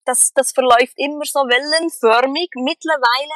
[0.04, 2.50] das, das verläuft immer so wellenförmig.
[2.54, 3.34] Mittlerweile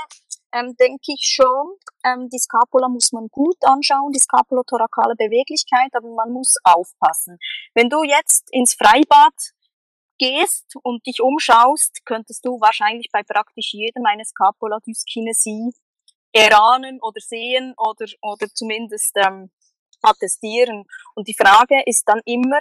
[0.52, 6.08] ähm, denke ich schon, ähm, die Scapula muss man gut anschauen, die scapulotorakale Beweglichkeit, aber
[6.08, 7.38] man muss aufpassen.
[7.74, 9.34] Wenn du jetzt ins Freibad
[10.18, 15.72] gehst und dich umschaust, könntest du wahrscheinlich bei praktisch jedem eine Scapula Dyskinesie
[16.32, 19.50] erahnen oder sehen oder, oder zumindest ähm,
[20.02, 20.84] attestieren.
[21.14, 22.58] Und die Frage ist dann immer,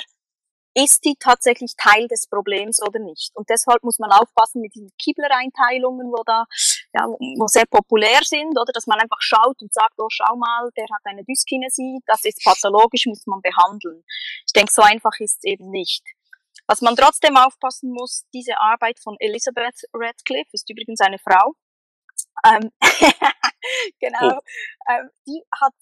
[0.74, 3.32] ist die tatsächlich Teil des Problems oder nicht?
[3.36, 6.46] Und deshalb muss man aufpassen mit diesen Kibler-Einteilungen, wo da,
[6.94, 10.70] ja, wo sehr populär sind, oder dass man einfach schaut und sagt, oh, schau mal,
[10.76, 14.04] der hat eine Dyskinesie, das ist pathologisch, muss man behandeln.
[14.46, 16.04] Ich denke, so einfach ist es eben nicht.
[16.68, 21.56] Was man trotzdem aufpassen muss, diese Arbeit von Elizabeth Radcliffe ist übrigens eine Frau.
[22.46, 22.72] Ähm,
[24.00, 24.38] genau.
[24.38, 24.40] Oh.
[24.90, 25.74] Ähm, die hat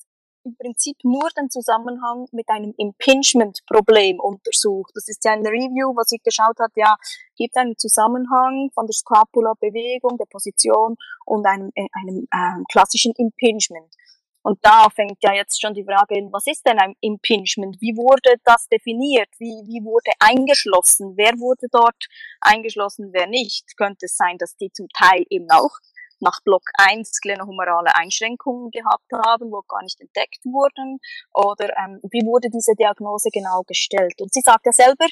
[0.50, 4.92] im Prinzip nur den Zusammenhang mit einem Impingement-Problem untersucht.
[4.96, 6.96] Das ist ja ein Review, was ich geschaut hat, ja,
[7.36, 13.94] gibt einen Zusammenhang von der Scapula-Bewegung, der Position und einem, äh, einem äh, klassischen Impingement.
[14.42, 17.76] Und da fängt ja jetzt schon die Frage an, was ist denn ein Impingement?
[17.82, 19.28] Wie wurde das definiert?
[19.38, 21.14] Wie, wie wurde eingeschlossen?
[21.18, 22.08] Wer wurde dort
[22.40, 23.76] eingeschlossen, wer nicht?
[23.78, 25.78] Könnte es sein, dass die zum Teil eben auch
[26.22, 31.00] nach Block 1 glenohumerale Einschränkungen gehabt haben, wo gar nicht entdeckt wurden?
[31.34, 34.22] Oder ähm, wie wurde diese Diagnose genau gestellt?
[34.22, 35.08] Und sie sagt ja selber,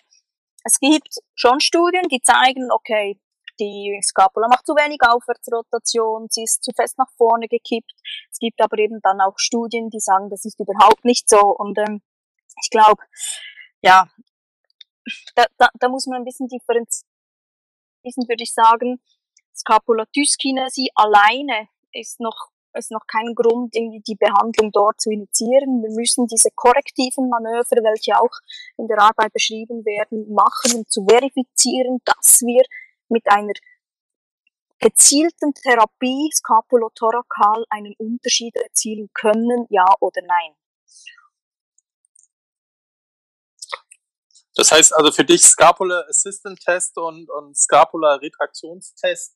[0.63, 3.19] es gibt schon Studien, die zeigen, okay,
[3.59, 7.93] die Scapula macht zu wenig Aufwärtsrotation, sie ist zu fest nach vorne gekippt.
[8.31, 11.39] Es gibt aber eben dann auch Studien, die sagen, das ist überhaupt nicht so.
[11.39, 12.01] Und ähm,
[12.61, 13.01] ich glaube,
[13.81, 14.07] ja,
[15.35, 17.07] da, da, da muss man ein bisschen differenzieren,
[18.03, 19.01] würde ich sagen.
[19.67, 25.81] Scapula Dyskinesie alleine ist noch ist noch kein Grund, irgendwie die Behandlung dort zu initiieren.
[25.81, 28.37] Wir müssen diese korrektiven Manöver, welche auch
[28.77, 32.63] in der Arbeit beschrieben werden, machen, um zu verifizieren, dass wir
[33.09, 33.53] mit einer
[34.77, 40.53] gezielten Therapie scapulotorakal einen Unterschied erzielen können, ja oder nein.
[44.53, 49.35] Das heißt also für dich Scapula Assistant Test und, und Scapula Retraktionstest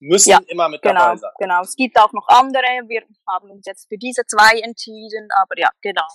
[0.00, 1.32] müssen ja, immer mit genau, dabei sein.
[1.38, 2.62] Genau, es gibt auch noch andere.
[2.86, 6.06] Wir haben uns jetzt für diese zwei entschieden, aber ja, genau.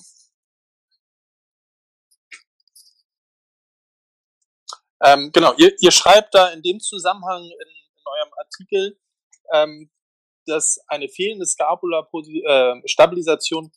[5.04, 8.98] Ähm, genau, ihr, ihr schreibt da in dem Zusammenhang in, in eurem Artikel,
[9.52, 9.92] ähm,
[10.46, 13.70] dass eine fehlende Scapula-Stabilisation äh,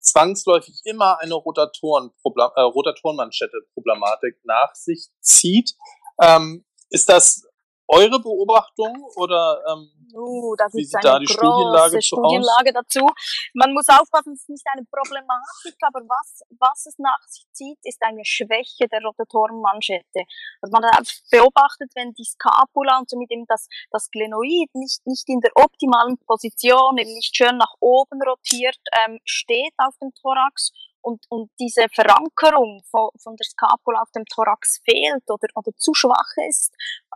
[0.00, 5.76] zwangsläufig immer eine Rotatoren äh, Rotatorenmanschette-Problematik nach sich zieht.
[6.20, 7.46] Ähm, ist das
[7.90, 13.08] eure Beobachtung oder ähm, uh, das wie ist sieht da die Studienlage, Studienlage dazu?
[13.54, 17.78] Man muss aufpassen, es ist nicht eine Problematik, aber was, was es nach sich zieht,
[17.82, 20.22] ist eine Schwäche der Rotatorenmanschette.
[20.62, 25.28] Also man hat beobachtet, wenn die Scapula und somit eben das, das Glenoid nicht, nicht
[25.28, 30.70] in der optimalen Position, eben nicht schön nach oben rotiert, ähm, steht auf dem Thorax
[31.02, 35.94] und, und diese Verankerung von, von der Scapula auf dem Thorax fehlt oder, oder zu
[35.94, 36.74] schwach ist,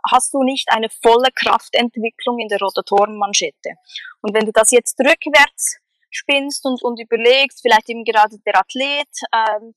[0.09, 3.75] hast du nicht eine volle Kraftentwicklung in der Rotatorenmanschette.
[4.21, 5.77] Und wenn du das jetzt rückwärts
[6.09, 9.75] spinnst und, und überlegst, vielleicht eben gerade der Athlet, ähm,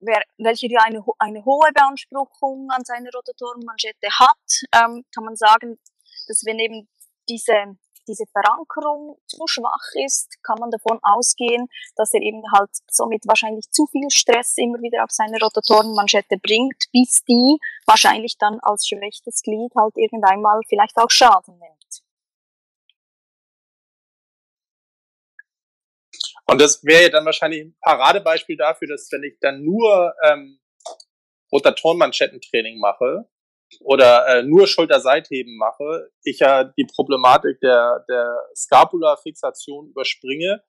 [0.00, 5.78] wer, welcher ja eine, eine hohe Beanspruchung an seiner Rotatorenmanschette hat, ähm, kann man sagen,
[6.28, 6.88] dass wenn eben
[7.28, 7.76] diese
[8.08, 13.70] diese Verankerung zu schwach ist, kann man davon ausgehen, dass er eben halt somit wahrscheinlich
[13.70, 19.42] zu viel Stress immer wieder auf seine Rotatorenmanschette bringt, bis die wahrscheinlich dann als schwächstes
[19.42, 21.82] Glied halt irgendeinmal vielleicht auch Schaden nimmt.
[26.46, 30.60] Und das wäre ja dann wahrscheinlich ein Paradebeispiel dafür, dass wenn ich dann nur ähm,
[31.52, 33.28] Rotatorenmanschettentraining mache,
[33.80, 40.62] oder äh, nur Schulterseitheben mache, ich ja die Problematik der, der Scapula-Fixation überspringe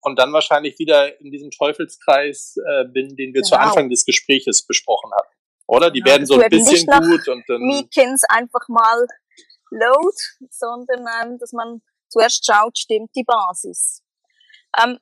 [0.00, 3.48] und dann wahrscheinlich wieder in diesem Teufelskreis äh, bin, den wir genau.
[3.48, 5.34] zu Anfang des Gespräches besprochen hatten.
[5.66, 5.90] Oder?
[5.90, 6.12] Die genau.
[6.12, 7.60] werden so ein bisschen gut und dann.
[7.60, 9.06] Meetings einfach mal
[9.70, 10.16] load,
[10.50, 14.02] sondern ähm, dass man zuerst schaut, stimmt die Basis.
[14.82, 14.98] Ähm,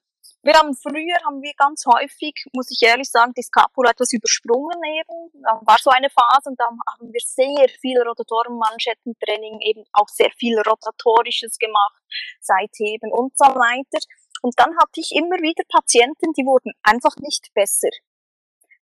[0.48, 4.80] wir haben früher, haben wir ganz häufig, muss ich ehrlich sagen, die Scapula etwas übersprungen
[4.82, 5.42] eben.
[5.42, 10.30] Da war so eine Phase und da haben wir sehr viel Rotatorenmanschettentraining, eben auch sehr
[10.38, 12.02] viel Rotatorisches gemacht,
[12.40, 14.00] Seitheben und so weiter.
[14.40, 17.90] Und dann hatte ich immer wieder Patienten, die wurden einfach nicht besser.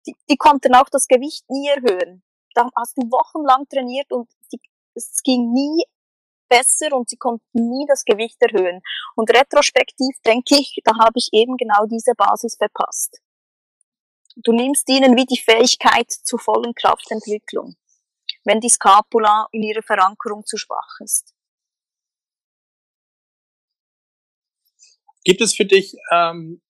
[0.08, 2.24] Die, die konnten auch das Gewicht nie erhöhen.
[2.56, 4.60] Da hast du wochenlang trainiert und die,
[4.96, 5.86] es ging nie
[6.52, 8.82] besser und sie konnten nie das Gewicht erhöhen.
[9.16, 13.22] Und retrospektiv denke ich, da habe ich eben genau diese Basis verpasst.
[14.36, 17.76] Du nimmst ihnen wie die Fähigkeit zur vollen Kraftentwicklung,
[18.44, 21.34] wenn die Scapula in ihrer Verankerung zu schwach ist.
[25.24, 26.62] Gibt es für dich ähm,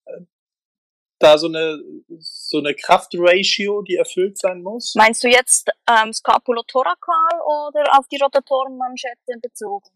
[1.22, 1.80] da so eine,
[2.18, 4.94] so eine Kraftratio, die erfüllt sein muss?
[4.96, 9.90] Meinst du jetzt ähm, Scapulothorakal oder auf die Rotatorenmanschette bezogen?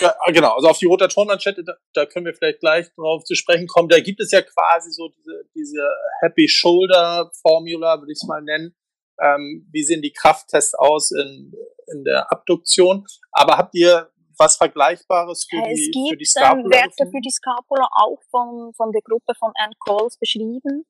[0.00, 3.66] Ja, genau, also auf die Rotatorenmanschette, da, da können wir vielleicht gleich drauf zu sprechen
[3.66, 3.90] kommen.
[3.90, 5.86] Da gibt es ja quasi so diese, diese
[6.22, 8.74] Happy Shoulder Formula, würde ich es mal nennen.
[9.20, 11.52] Ähm, wie sehen die Krafttests aus in,
[11.92, 13.04] in der Abduktion?
[13.30, 16.56] Aber habt ihr was Vergleichbares für äh, die, für die Scapula?
[16.56, 20.86] Es gibt Werte für die Scapula auch von, von der Gruppe von Ann Coles beschrieben,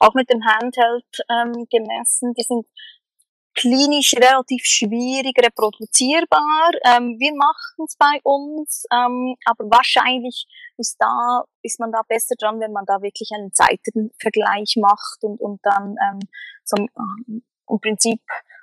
[0.00, 2.34] auch mit dem Handheld ähm, gemessen.
[2.34, 2.66] Die sind
[3.54, 6.70] klinisch relativ schwierig reproduzierbar.
[6.84, 10.46] Ähm, wir machen es bei uns, ähm, aber wahrscheinlich
[10.78, 15.40] ist da ist man da besser dran, wenn man da wirklich einen Seitenvergleich macht und
[15.40, 16.20] und dann ähm,
[16.64, 18.20] so ähm, im Prinzip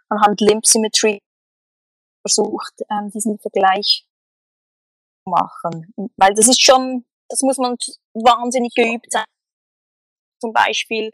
[0.09, 1.21] anhand Limb Symmetry
[2.21, 4.04] versucht, ähm, diesen Vergleich
[5.25, 5.93] machen.
[6.17, 7.75] Weil das ist schon, das muss man
[8.13, 9.25] wahnsinnig geübt sein.
[10.39, 11.11] Zum Beispiel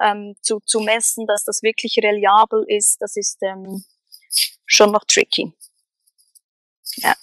[0.00, 3.84] ähm, zu, zu messen, dass das wirklich reliabel ist, das ist ähm,
[4.66, 5.52] schon noch tricky.
[6.96, 7.14] Ja.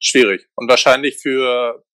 [0.00, 0.48] Schwierig.
[0.54, 1.84] Und wahrscheinlich für,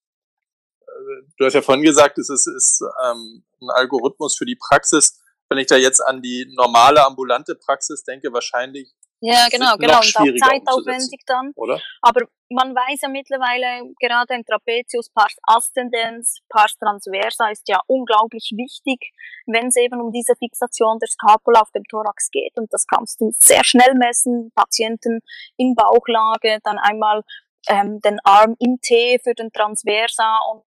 [0.80, 5.20] äh, du hast ja vorhin gesagt, es ist, ist ähm, ein Algorithmus für die Praxis.
[5.48, 10.00] Wenn ich da jetzt an die normale ambulante Praxis denke, wahrscheinlich ja, genau, genau.
[10.00, 11.52] Und auch zeitaufwendig dann.
[11.54, 11.80] Oder?
[12.00, 18.52] Aber man weiß ja mittlerweile, gerade ein Trapezius pars ascendens, pars transversa ist ja unglaublich
[18.56, 19.12] wichtig,
[19.46, 22.52] wenn es eben um diese Fixation der Scapula auf dem Thorax geht.
[22.56, 24.50] Und das kannst du sehr schnell messen.
[24.56, 25.20] Patienten
[25.56, 27.22] in Bauchlage, dann einmal
[27.68, 30.64] ähm, den Arm im T für den Transversa und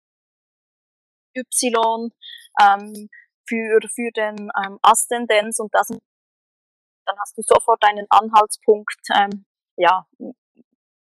[1.37, 2.09] Y
[2.61, 3.09] ähm,
[3.47, 5.91] für, für den ähm, Ascendens und das
[7.05, 9.45] dann hast du sofort einen Anhaltspunkt, ähm,
[9.77, 10.05] ja,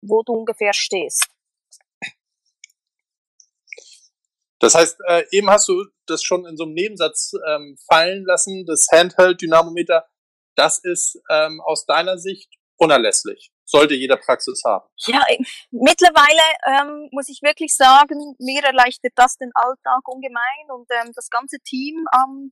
[0.01, 1.27] wo du ungefähr stehst.
[4.59, 8.65] Das heißt, äh, eben hast du das schon in so einem Nebensatz ähm, fallen lassen,
[8.65, 10.05] das Handheld-Dynamometer,
[10.55, 13.51] das ist ähm, aus deiner Sicht unerlässlich.
[13.65, 14.89] Sollte jeder Praxis haben.
[15.05, 15.21] Ja,
[15.69, 21.29] mittlerweile ähm, muss ich wirklich sagen, mir erleichtert das den Alltag ungemein und ähm, das
[21.29, 22.51] ganze Team ähm,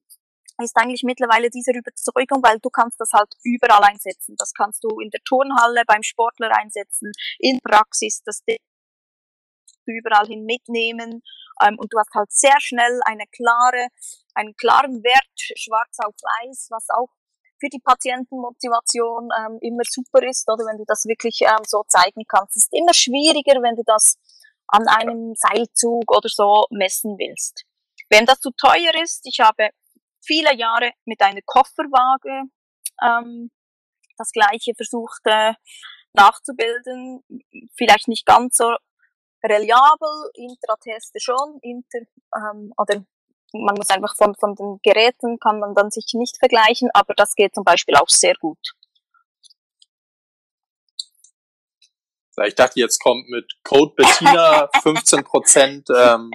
[0.64, 4.36] ist eigentlich mittlerweile diese Überzeugung, weil du kannst das halt überall einsetzen.
[4.38, 8.42] Das kannst du in der Turnhalle beim Sportler einsetzen, in Praxis, das
[9.86, 11.24] überall hin mitnehmen
[11.64, 13.88] ähm, und du hast halt sehr schnell eine klare,
[14.34, 17.10] einen klaren Wert, schwarz auf weiß, was auch
[17.60, 22.24] für die Patientenmotivation ähm, immer super ist, oder wenn du das wirklich ähm, so zeigen
[22.28, 22.56] kannst.
[22.56, 24.18] Es ist immer schwieriger, wenn du das
[24.68, 27.64] an einem Seilzug oder so messen willst.
[28.10, 29.70] Wenn das zu teuer ist, ich habe
[30.28, 32.44] viele Jahre mit einer Kofferwaage
[33.02, 33.50] ähm,
[34.18, 35.54] das Gleiche versucht äh,
[36.14, 37.24] nachzubilden.
[37.76, 38.76] Vielleicht nicht ganz so
[39.44, 42.00] reliabel, Intrateste schon, Inter,
[42.36, 43.06] ähm, oder
[43.54, 47.34] man muss einfach von, von den Geräten kann man dann sich nicht vergleichen, aber das
[47.36, 48.60] geht zum Beispiel auch sehr gut.
[52.46, 56.32] Ich dachte, jetzt kommt mit Code Bettina 15% ähm,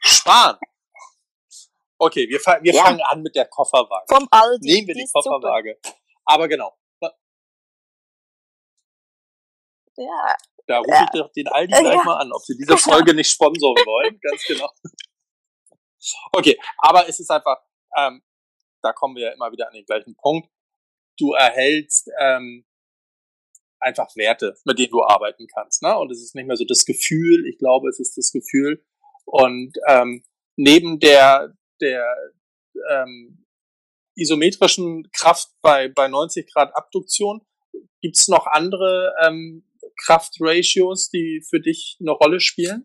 [0.00, 0.58] sparen.
[2.00, 2.84] Okay, wir, wir ja.
[2.84, 4.06] fangen an mit der Kofferwaage.
[4.08, 4.72] Vom Aldi.
[4.72, 5.78] Nehmen wir die, die Kofferwaage.
[5.82, 5.96] Super.
[6.24, 6.76] Aber genau.
[9.96, 10.36] Ja.
[10.66, 12.04] Da rufe ich doch den Aldi gleich ja.
[12.04, 14.18] mal an, ob sie diese Folge nicht sponsoren wollen.
[14.20, 14.70] Ganz genau.
[16.32, 17.60] Okay, aber es ist einfach,
[17.96, 18.22] ähm,
[18.82, 20.48] da kommen wir ja immer wieder an den gleichen Punkt.
[21.18, 22.64] Du erhältst ähm,
[23.80, 25.82] einfach Werte, mit denen du arbeiten kannst.
[25.82, 25.98] Ne?
[25.98, 28.84] Und es ist nicht mehr so das Gefühl, ich glaube, es ist das Gefühl.
[29.24, 30.24] Und ähm,
[30.56, 32.04] neben der, der
[32.90, 33.46] ähm,
[34.14, 37.46] isometrischen Kraft bei, bei 90 Grad Abduktion,
[38.00, 39.64] gibt es noch andere ähm,
[40.04, 42.82] Kraftratios, die für dich eine Rolle spielen?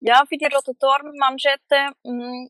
[0.00, 2.46] Ja, für die Rotatorenmanschette mm,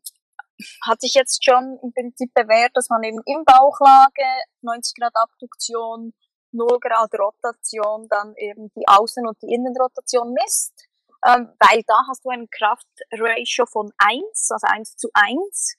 [0.86, 4.26] hat sich jetzt schon im Prinzip bewährt, dass man eben im Bauchlage
[4.62, 6.12] 90 Grad Abduktion
[6.52, 10.88] 0 Grad Rotation dann eben die Außen- und die Innenrotation misst,
[11.26, 15.76] ähm, weil da hast du ein Kraftratio von 1, also 1 zu 1.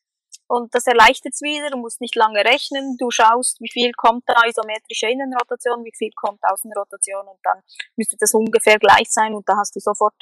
[0.47, 4.23] Und das erleichtert es wieder, du musst nicht lange rechnen, du schaust, wie viel kommt
[4.27, 7.61] da isometrische Innenrotation, wie viel kommt Außenrotation und dann
[7.95, 10.15] müsste das ungefähr gleich sein und da hast du sofort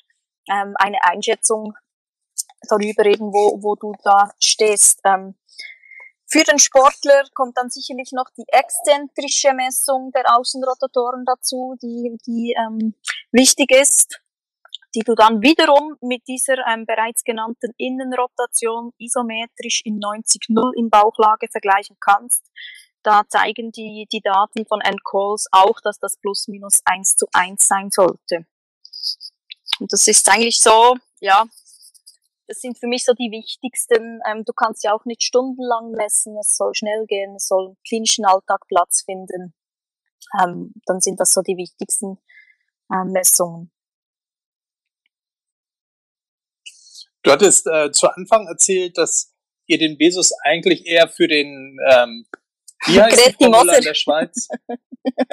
[0.51, 1.73] ähm, eine Einschätzung
[2.67, 5.01] darüber eben, wo, wo du da stehst.
[5.03, 5.35] Ähm,
[6.27, 12.55] für den Sportler kommt dann sicherlich noch die exzentrische Messung der Außenrotatoren dazu, die, die
[12.55, 12.93] ähm,
[13.31, 14.21] wichtig ist,
[14.95, 21.47] die du dann wiederum mit dieser ähm, bereits genannten Innenrotation isometrisch in 90-0 in Bauchlage
[21.51, 22.45] vergleichen kannst.
[23.03, 27.65] Da zeigen die, die Daten von N-Calls auch, dass das plus minus 1 zu 1
[27.65, 28.45] sein sollte.
[29.79, 31.45] Und das ist eigentlich so, ja,
[32.47, 34.19] das sind für mich so die wichtigsten.
[34.27, 37.77] Ähm, du kannst ja auch nicht stundenlang messen, es soll schnell gehen, es soll im
[37.87, 39.53] klinischen Alltag Platz finden.
[40.41, 42.17] Ähm, dann sind das so die wichtigsten
[42.91, 43.71] äh, Messungen.
[47.23, 49.33] Du hattest äh, zu Anfang erzählt, dass
[49.65, 52.25] ihr den Besus eigentlich eher für den ähm,
[52.85, 54.47] wie heißt Greti die Formula in der Schweiz?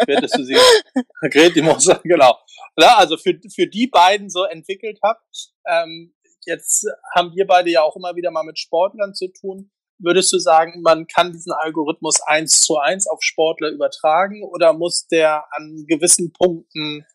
[0.07, 0.57] Werdest du sie?
[1.31, 2.39] Greti Moser, genau.
[2.79, 5.53] Ja, also für, für die beiden so entwickelt habt.
[5.67, 6.15] Ähm,
[6.45, 9.71] jetzt haben wir beide ja auch immer wieder mal mit Sportlern zu tun.
[9.99, 15.07] Würdest du sagen, man kann diesen Algorithmus eins zu eins auf Sportler übertragen oder muss
[15.07, 17.07] der an gewissen Punkten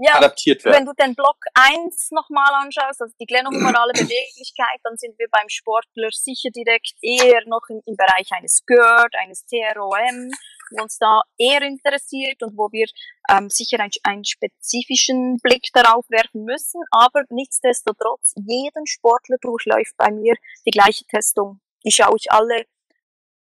[0.00, 0.76] ja, adaptiert werden?
[0.76, 5.48] Wenn du den Block 1 nochmal anschaust, also die glenohumerale Beweglichkeit, dann sind wir beim
[5.48, 10.30] Sportler sicher direkt eher noch im, im Bereich eines GERD, eines TROM,
[10.70, 12.86] wo uns da eher interessiert und wo wir
[13.30, 16.80] ähm, sicher ein, einen spezifischen Blick darauf werfen müssen.
[16.90, 20.34] Aber nichtsdestotrotz, jeden Sportler durchläuft bei mir
[20.66, 21.60] die gleiche Testung.
[21.84, 22.64] Die schaue ich alle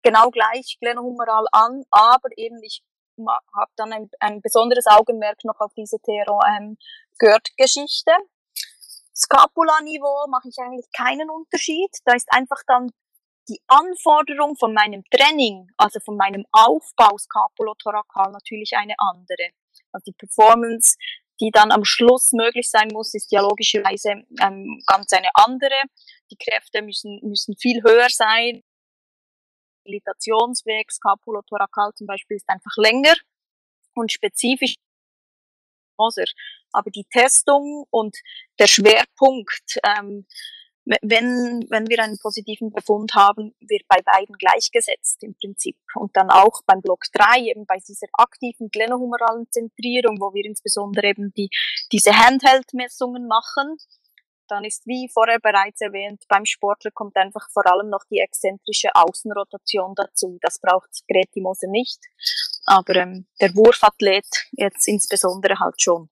[0.01, 2.81] genau gleich glenohumeral an, aber eben ich
[3.27, 8.11] habe dann ein, ein besonderes Augenmerk noch auf diese TROM-Gurt-Geschichte.
[9.15, 11.91] Scapula-Niveau mache ich eigentlich keinen Unterschied.
[12.05, 12.91] Da ist einfach dann
[13.49, 19.49] die Anforderung von meinem Training, also von meinem Aufbau skapulothorakal natürlich eine andere.
[19.91, 20.95] Also die Performance,
[21.41, 25.81] die dann am Schluss möglich sein muss, ist ja logischerweise ähm, ganz eine andere.
[26.31, 28.63] Die Kräfte müssen, müssen viel höher sein.
[29.89, 33.13] Rehabilitationsweg, skapulothorakal zum Beispiel, ist einfach länger
[33.95, 34.75] und spezifisch
[36.71, 38.15] aber die Testung und
[38.57, 40.25] der Schwerpunkt ähm,
[41.01, 45.77] wenn, wenn wir einen positiven Befund haben, wird bei beiden gleichgesetzt im Prinzip.
[45.95, 51.09] Und dann auch beim Block 3, eben bei dieser aktiven glenohumeralen Zentrierung, wo wir insbesondere
[51.09, 51.49] eben die,
[51.91, 53.77] diese Handheld-Messungen machen,
[54.49, 58.89] dann ist wie vorher bereits erwähnt, beim Sportler kommt einfach vor allem noch die exzentrische
[58.93, 60.37] Außenrotation dazu.
[60.41, 61.99] Das braucht Greti Moser nicht,
[62.65, 66.09] aber ähm, der Wurfathlet jetzt insbesondere halt schon.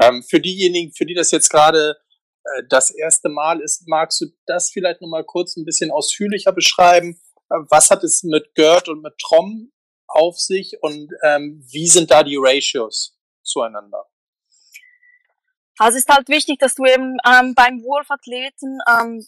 [0.00, 1.96] Ähm, für diejenigen, für die das jetzt gerade
[2.44, 7.20] äh, das erste Mal ist, magst du das vielleicht nochmal kurz ein bisschen ausführlicher beschreiben?
[7.50, 9.72] Äh, was hat es mit GERD und mit TROM
[10.08, 14.04] auf sich und ähm, wie sind da die Ratios zueinander?
[15.78, 19.26] Also es ist halt wichtig, dass du eben ähm, beim Wurfathleten ähm,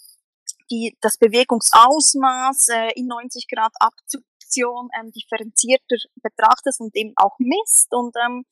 [0.70, 7.92] die, das Bewegungsausmaß äh, in 90 Grad Abduktion ähm, differenzierter betrachtest und eben auch misst.
[7.92, 8.44] Und ähm,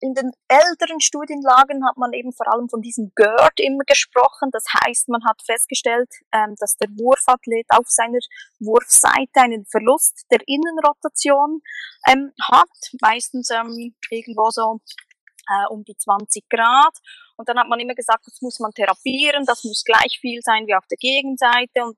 [0.00, 4.50] in den älteren Studienlagen hat man eben vor allem von diesem GERD immer gesprochen.
[4.52, 8.18] Das heißt, man hat festgestellt, ähm, dass der Wurfathlet auf seiner
[8.58, 11.62] Wurfseite einen Verlust der Innenrotation
[12.08, 12.68] ähm, hat,
[13.00, 14.80] meistens ähm, irgendwo so
[15.48, 16.96] äh, um die 20 Grad.
[17.36, 20.66] Und dann hat man immer gesagt, das muss man therapieren, das muss gleich viel sein
[20.66, 21.82] wie auf der Gegenseite.
[21.82, 21.96] Und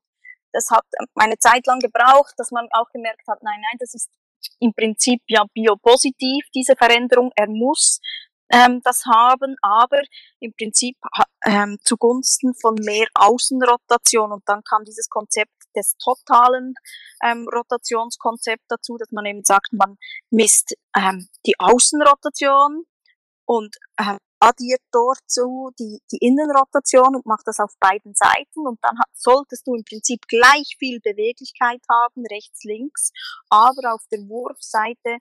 [0.52, 0.84] das hat
[1.16, 4.10] eine Zeit lang gebraucht, dass man auch gemerkt hat, nein, nein, das ist
[4.60, 7.30] im Prinzip ja biopositiv, diese Veränderung.
[7.36, 8.00] Er muss
[8.52, 10.00] ähm, das haben, aber
[10.40, 10.96] im Prinzip
[11.44, 14.32] ähm, zugunsten von mehr Außenrotation.
[14.32, 16.74] Und dann kam dieses Konzept des totalen
[17.24, 19.96] ähm, Rotationskonzept dazu, dass man eben sagt, man
[20.30, 22.84] misst ähm, die Außenrotation
[23.44, 24.82] und ähm, addiert
[25.26, 29.84] so die, die Innenrotation und macht das auf beiden Seiten und dann solltest du im
[29.84, 33.12] Prinzip gleich viel Beweglichkeit haben, rechts, links,
[33.48, 35.18] aber auf der Wurfseite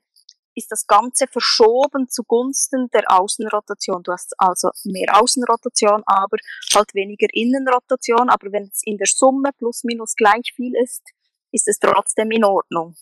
[0.56, 4.04] ist das Ganze verschoben zugunsten der Außenrotation.
[4.04, 6.38] Du hast also mehr Außenrotation, aber
[6.74, 11.04] halt weniger Innenrotation, aber wenn es in der Summe plus minus gleich viel ist,
[11.52, 12.96] ist es trotzdem in Ordnung.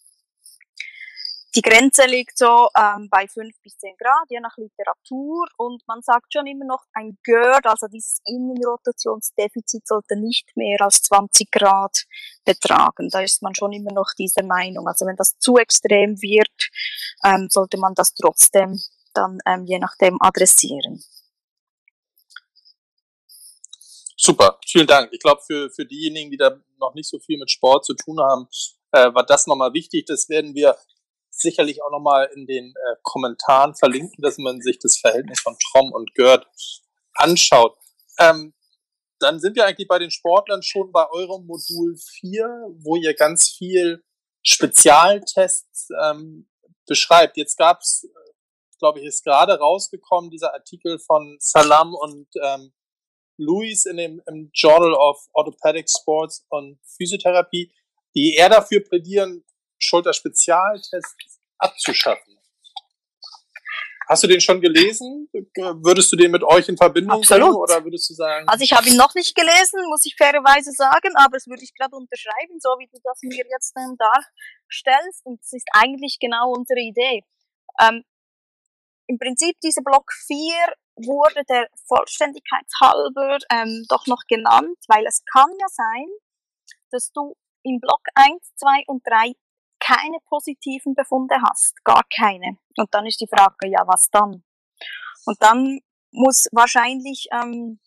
[1.56, 5.48] Die Grenze liegt so ähm, bei 5 bis 10 Grad, je nach Literatur.
[5.58, 11.02] Und man sagt schon immer noch, ein GERD, also dieses Innenrotationsdefizit, sollte nicht mehr als
[11.04, 12.06] 20 Grad
[12.44, 13.10] betragen.
[13.10, 14.88] Da ist man schon immer noch dieser Meinung.
[14.88, 16.70] Also wenn das zu extrem wird,
[17.24, 18.80] ähm, sollte man das trotzdem
[19.14, 21.04] dann ähm, je nachdem adressieren.
[24.18, 25.10] Super, vielen Dank.
[25.12, 28.20] Ich glaube, für, für diejenigen, die da noch nicht so viel mit Sport zu tun
[28.20, 28.48] haben,
[28.92, 30.06] äh, war das nochmal wichtig.
[30.06, 30.78] Das werden wir
[31.44, 35.92] sicherlich auch nochmal in den äh, Kommentaren verlinken, dass man sich das Verhältnis von Trom
[35.94, 36.48] und Gerd
[37.14, 37.78] anschaut.
[38.20, 38.56] Ähm,
[39.20, 42.46] dann sind wir eigentlich bei den Sportlern schon bei eurem Modul 4,
[42.80, 44.04] wo ihr ganz viel
[44.44, 46.50] Spezialtests ähm,
[46.88, 47.38] beschreibt.
[47.38, 48.06] Jetzt gab's,
[48.80, 52.74] glaube ich, ist gerade rausgekommen, dieser Artikel von Salam und ähm,
[53.38, 57.72] Louis in dem im Journal of Orthopedic Sports und Physiotherapie,
[58.16, 59.44] die eher dafür plädieren,
[59.84, 62.34] Schulterspezialtests abzuschaffen.
[64.08, 65.30] Hast du den schon gelesen?
[65.32, 67.50] Würdest du den mit euch in Verbindung Absolut.
[67.50, 68.48] bringen oder würdest du sagen?
[68.48, 71.74] Also ich habe ihn noch nicht gelesen, muss ich fairerweise sagen, aber es würde ich
[71.74, 75.26] gerade unterschreiben, so wie du das mir jetzt ähm, darstellst.
[75.26, 77.24] Und es ist eigentlich genau unsere Idee.
[77.80, 78.04] Ähm,
[79.08, 80.36] Im Prinzip dieser Block 4
[80.96, 86.08] wurde der Vollständigkeit halber ähm, doch noch genannt, weil es kann ja sein,
[86.92, 89.34] dass du im Block 1, 2 und 3
[89.84, 92.58] keine positiven Befunde hast, gar keine.
[92.78, 94.44] Und dann ist die Frage, ja, was dann?
[95.26, 95.80] Und dann
[96.12, 97.80] muss wahrscheinlich, ähm,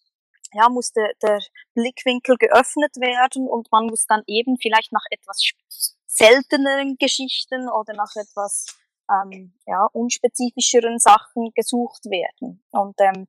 [0.52, 1.40] ja, muss der, der
[1.74, 5.52] Blickwinkel geöffnet werden und man muss dann eben vielleicht nach etwas
[6.06, 8.66] selteneren Geschichten oder nach etwas
[9.10, 12.64] ähm, ja, unspezifischeren Sachen gesucht werden.
[12.70, 13.26] Und ähm,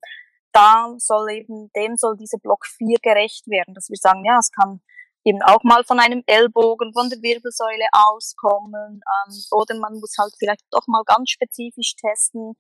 [0.52, 4.52] da soll eben, dem soll dieser Block 4 gerecht werden, dass wir sagen, ja, es
[4.52, 4.82] kann
[5.28, 10.34] eben auch mal von einem Ellbogen, von der Wirbelsäule auskommen ähm, oder man muss halt
[10.40, 12.54] vielleicht doch mal ganz spezifisch testen.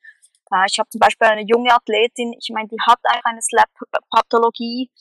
[0.51, 4.91] Äh, ich habe zum Beispiel eine junge Athletin, ich meine, die hat einfach eine Slap-Pathologie,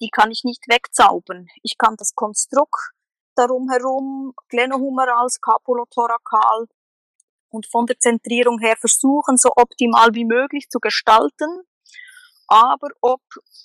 [0.00, 1.48] die kann ich nicht wegzaubern.
[1.62, 2.92] Ich kann das Konstrukt
[3.34, 6.66] darum herum, glenohumeral, scapulotorakal
[7.50, 11.62] und von der Zentrierung her versuchen, so optimal wie möglich zu gestalten.
[12.48, 13.20] Aber ob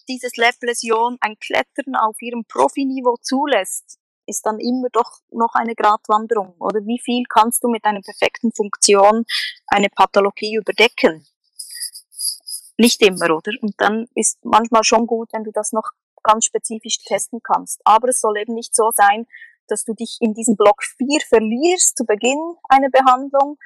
[0.07, 6.55] diese Slap-Läsion ein Klettern auf ihrem Profiniveau zulässt, ist dann immer doch noch eine Gratwanderung.
[6.59, 9.25] Oder wie viel kannst du mit einer perfekten Funktion
[9.67, 11.25] eine Pathologie überdecken?
[12.77, 13.51] Nicht immer, oder?
[13.61, 15.91] Und dann ist manchmal schon gut, wenn du das noch
[16.23, 17.81] ganz spezifisch testen kannst.
[17.83, 19.27] Aber es soll eben nicht so sein,
[19.67, 23.57] dass du dich in diesem Block 4 verlierst zu Beginn einer Behandlung,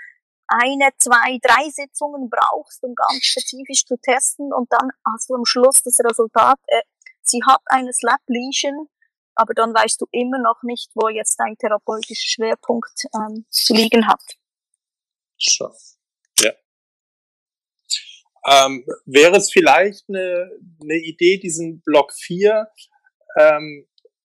[0.47, 5.45] eine, zwei, drei Sitzungen brauchst, um ganz spezifisch zu testen und dann hast du am
[5.45, 6.81] Schluss das Resultat, äh,
[7.21, 8.87] sie hat eine Slap Lesion,
[9.35, 14.07] aber dann weißt du immer noch nicht, wo jetzt dein therapeutischer Schwerpunkt ähm, zu liegen
[14.07, 14.21] hat.
[15.37, 15.71] Schon.
[16.39, 16.51] Ja.
[18.47, 22.69] Ähm, wäre es vielleicht eine, eine Idee, diesen Block 4
[23.37, 23.87] ähm,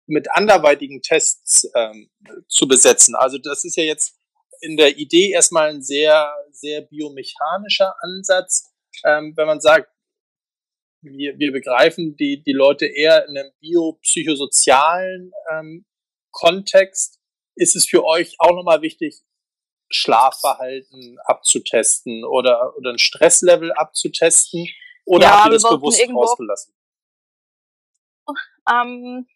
[0.07, 2.11] mit anderweitigen Tests ähm,
[2.49, 3.15] zu besetzen?
[3.15, 4.20] Also das ist ja jetzt
[4.61, 8.73] in der Idee erstmal ein sehr, sehr biomechanischer Ansatz.
[9.05, 9.91] Ähm, wenn man sagt,
[11.03, 15.87] wir, wir begreifen die, die Leute eher in einem biopsychosozialen ähm,
[16.31, 17.19] Kontext,
[17.57, 19.23] ist es für euch auch nochmal wichtig,
[19.93, 24.69] Schlafverhalten abzutesten oder, oder ein Stresslevel abzutesten?
[25.05, 26.75] Oder ja, habt ihr das bewusst rausgelassen?
[28.71, 29.27] Ähm,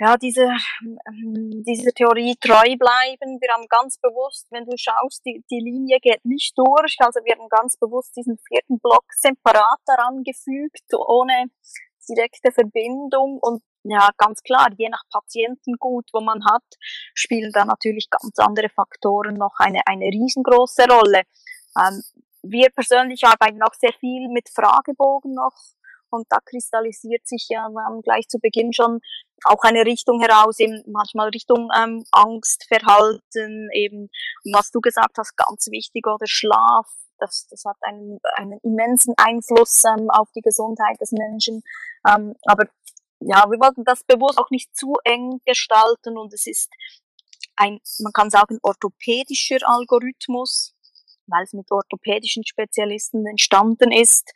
[0.00, 0.44] ja, diese,
[0.80, 3.38] ähm, diese Theorie treu bleiben.
[3.38, 6.96] Wir haben ganz bewusst, wenn du schaust, die, die Linie geht nicht durch.
[7.00, 11.50] Also wir haben ganz bewusst diesen vierten Block separat daran gefügt, ohne
[12.08, 13.38] direkte Verbindung.
[13.42, 16.64] Und ja, ganz klar, je nach Patientengut, wo man hat,
[17.12, 21.24] spielen da natürlich ganz andere Faktoren noch eine, eine riesengroße Rolle.
[21.76, 22.02] Ähm,
[22.42, 25.52] wir persönlich arbeiten auch sehr viel mit Fragebogen noch
[26.10, 27.68] und da kristallisiert sich ja
[28.02, 29.00] gleich zu Beginn schon
[29.44, 34.10] auch eine Richtung heraus, eben manchmal Richtung ähm, Angstverhalten, eben,
[34.52, 36.86] was du gesagt hast, ganz wichtig, oder Schlaf,
[37.18, 41.62] das, das hat einen, einen immensen Einfluss ähm, auf die Gesundheit des Menschen.
[42.08, 42.64] Ähm, aber
[43.20, 46.70] ja, wir wollten das bewusst auch nicht zu eng gestalten und es ist
[47.56, 50.74] ein, man kann sagen, orthopädischer Algorithmus,
[51.26, 54.32] weil es mit orthopädischen Spezialisten entstanden ist.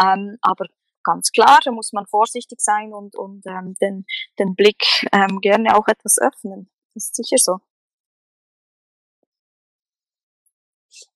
[0.00, 0.66] Ähm, aber
[1.10, 4.04] ganz klar, da muss man vorsichtig sein und, und ähm, den,
[4.38, 6.70] den Blick ähm, gerne auch etwas öffnen.
[6.94, 7.58] Das ist sicher so.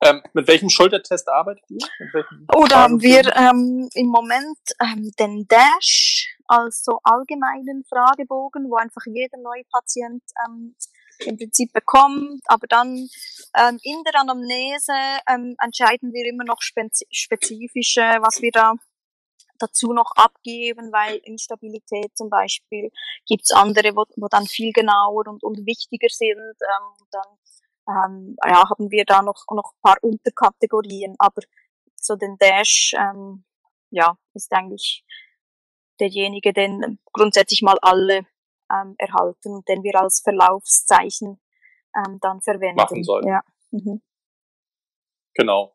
[0.02, 1.78] Ähm, mit welchem Schultertest arbeitet ihr?
[2.54, 8.76] Oh, da haben wir ähm, im Moment ähm, den Dash als so allgemeinen Fragebogen, wo
[8.76, 10.74] einfach jeder neue Patient ähm,
[11.20, 12.42] im Prinzip bekommt.
[12.46, 13.08] Aber dann
[13.56, 14.92] ähm, in der Anamnese
[15.28, 18.74] ähm, entscheiden wir immer noch spezifisch, was wir da
[19.66, 22.90] dazu noch abgeben, weil Instabilität zum Beispiel
[23.26, 26.36] gibt's andere, wo, wo dann viel genauer und, und wichtiger sind.
[26.38, 27.38] Ähm, dann
[27.88, 31.42] ähm, ja, haben wir da noch, noch ein paar Unterkategorien, aber
[31.96, 33.44] so den Dash ähm,
[33.90, 35.04] ja, ist eigentlich
[36.00, 38.26] derjenige, den grundsätzlich mal alle
[38.70, 41.40] ähm, erhalten und den wir als Verlaufszeichen
[41.96, 42.76] ähm, dann verwenden.
[42.76, 43.28] Machen sollen.
[43.28, 43.42] Ja.
[43.70, 44.02] Mhm.
[45.34, 45.74] Genau.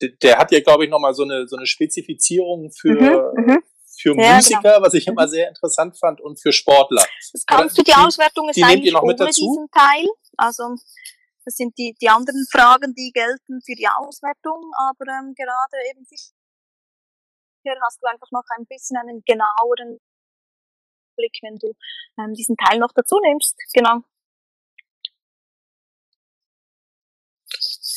[0.00, 3.62] Der, hat ja, glaube ich, nochmal so eine, so eine Spezifizierung für, mhm, mhm.
[3.98, 4.82] für ja, Musiker, genau.
[4.82, 5.30] was ich immer mhm.
[5.30, 7.04] sehr interessant fand, und für Sportler.
[7.32, 9.40] Das kann für die Auswertung ist die eigentlich noch mit dazu?
[9.40, 10.06] diesen Teil.
[10.36, 10.74] Also
[11.44, 16.06] das sind die, die anderen Fragen, die gelten für die Auswertung, aber ähm, gerade eben
[17.62, 20.00] hier hast du einfach noch ein bisschen einen genaueren
[21.16, 21.74] Blick, wenn du
[22.18, 23.56] ähm, diesen Teil noch dazu nimmst.
[23.74, 24.00] Genau.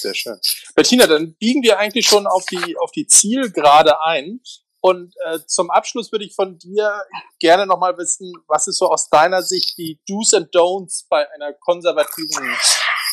[0.04, 0.40] Sehr schön.
[0.76, 4.42] Bettina, dann biegen wir eigentlich schon auf die, auf die Zielgerade ein.
[4.82, 7.06] Und äh, zum Abschluss würde ich von dir
[7.40, 11.54] gerne nochmal wissen, was ist so aus deiner Sicht die Do's and Don'ts bei einer
[11.54, 12.54] konservativen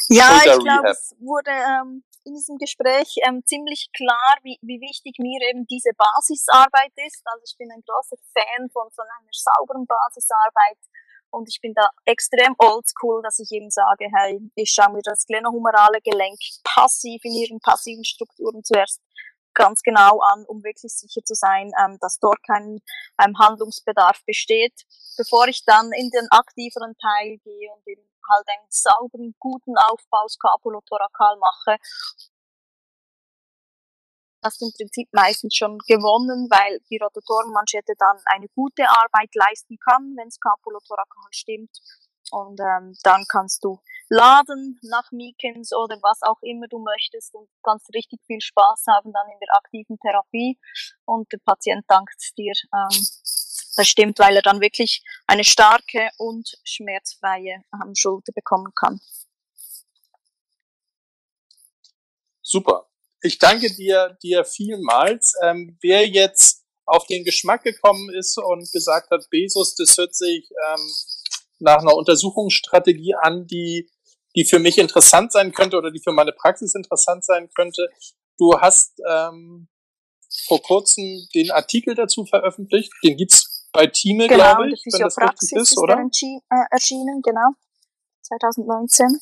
[0.08, 5.14] Ja, ich glaube, es wurde ähm, in diesem Gespräch ähm, ziemlich klar, wie, wie wichtig
[5.18, 7.22] mir eben diese Basisarbeit ist.
[7.24, 10.78] Also ich bin ein großer Fan von, von einer sauberen Basisarbeit
[11.30, 15.26] und ich bin da extrem oldschool, dass ich eben sage, hey, ich schaue mir das
[15.26, 19.00] glenohumerale Gelenk passiv in ihren passiven Strukturen zuerst
[19.54, 22.80] ganz genau an, um wirklich sicher zu sein, ähm, dass dort kein
[23.22, 24.74] ähm, Handlungsbedarf besteht,
[25.16, 30.28] bevor ich dann in den aktiveren Teil gehe und eben halt einen sauberen, guten Aufbau
[30.28, 31.76] skapulothorakal mache.
[34.42, 40.14] Das im Prinzip meistens schon gewonnen, weil die Rotatorenmanschette dann eine gute Arbeit leisten kann,
[40.16, 41.76] wenn skapulothorakal stimmt.
[42.32, 47.48] Und ähm, dann kannst du laden nach Meekins oder was auch immer du möchtest und
[47.62, 50.58] kannst richtig viel Spaß haben dann in der aktiven Therapie.
[51.04, 53.06] Und der Patient dankt dir ähm,
[53.76, 59.00] das stimmt, weil er dann wirklich eine starke und schmerzfreie ähm, Schulter bekommen kann.
[62.42, 62.89] Super.
[63.22, 65.34] Ich danke dir, dir vielmals.
[65.42, 70.50] Ähm, wer jetzt auf den Geschmack gekommen ist und gesagt hat, Bezos, das hört sich
[70.72, 70.90] ähm,
[71.58, 73.90] nach einer Untersuchungsstrategie an, die,
[74.34, 77.88] die für mich interessant sein könnte oder die für meine Praxis interessant sein könnte.
[78.38, 79.68] Du hast ähm,
[80.46, 82.92] vor kurzem den Artikel dazu veröffentlicht.
[83.04, 86.02] Den gibt's bei Thieme, genau, glaube ich, wenn das richtig ist, oder?
[86.10, 86.38] Ist äh,
[86.70, 87.50] erschienen, genau.
[88.22, 89.20] 2019.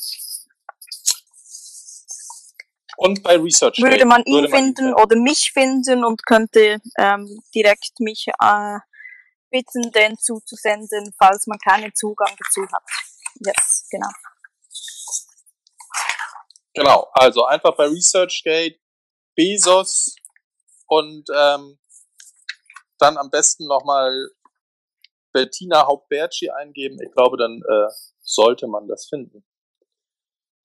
[3.01, 6.81] Und bei Research würde man ihn würde man finden ihn oder mich finden und könnte
[6.99, 8.79] ähm, direkt mich äh,
[9.51, 12.83] bitten, den zuzusenden, falls man keinen Zugang dazu hat.
[13.47, 14.09] Yes, genau.
[16.75, 18.81] Genau, also einfach bei ResearchGate
[19.37, 20.17] Bezos
[20.89, 21.79] und ähm,
[22.99, 24.13] dann am besten nochmal
[25.33, 26.99] Bettina Hauptbertschi eingeben.
[27.01, 27.93] Ich glaube, dann äh,
[28.23, 29.45] sollte man das finden.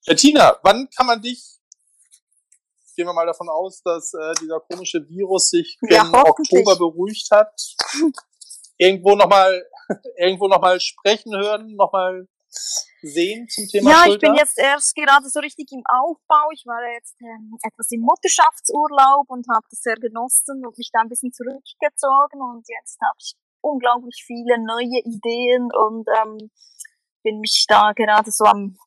[0.08, 1.60] Bettina, wann kann man dich,
[2.96, 7.30] gehen wir mal davon aus, dass äh, dieser komische Virus sich ja, im Oktober beruhigt
[7.32, 7.54] hat,
[8.78, 9.66] irgendwo nochmal
[10.18, 12.28] irgendwo noch mal sprechen hören, nochmal
[13.02, 14.14] sehen zum Thema Ja, Schulter?
[14.14, 16.50] ich bin jetzt erst gerade so richtig im Aufbau.
[16.54, 21.02] Ich war jetzt ähm, etwas im Mutterschaftsurlaub und habe das sehr genossen und mich da
[21.02, 26.52] ein bisschen zurückgezogen und jetzt habe ich unglaublich viele neue Ideen und ähm,
[27.24, 28.78] bin mich da gerade so am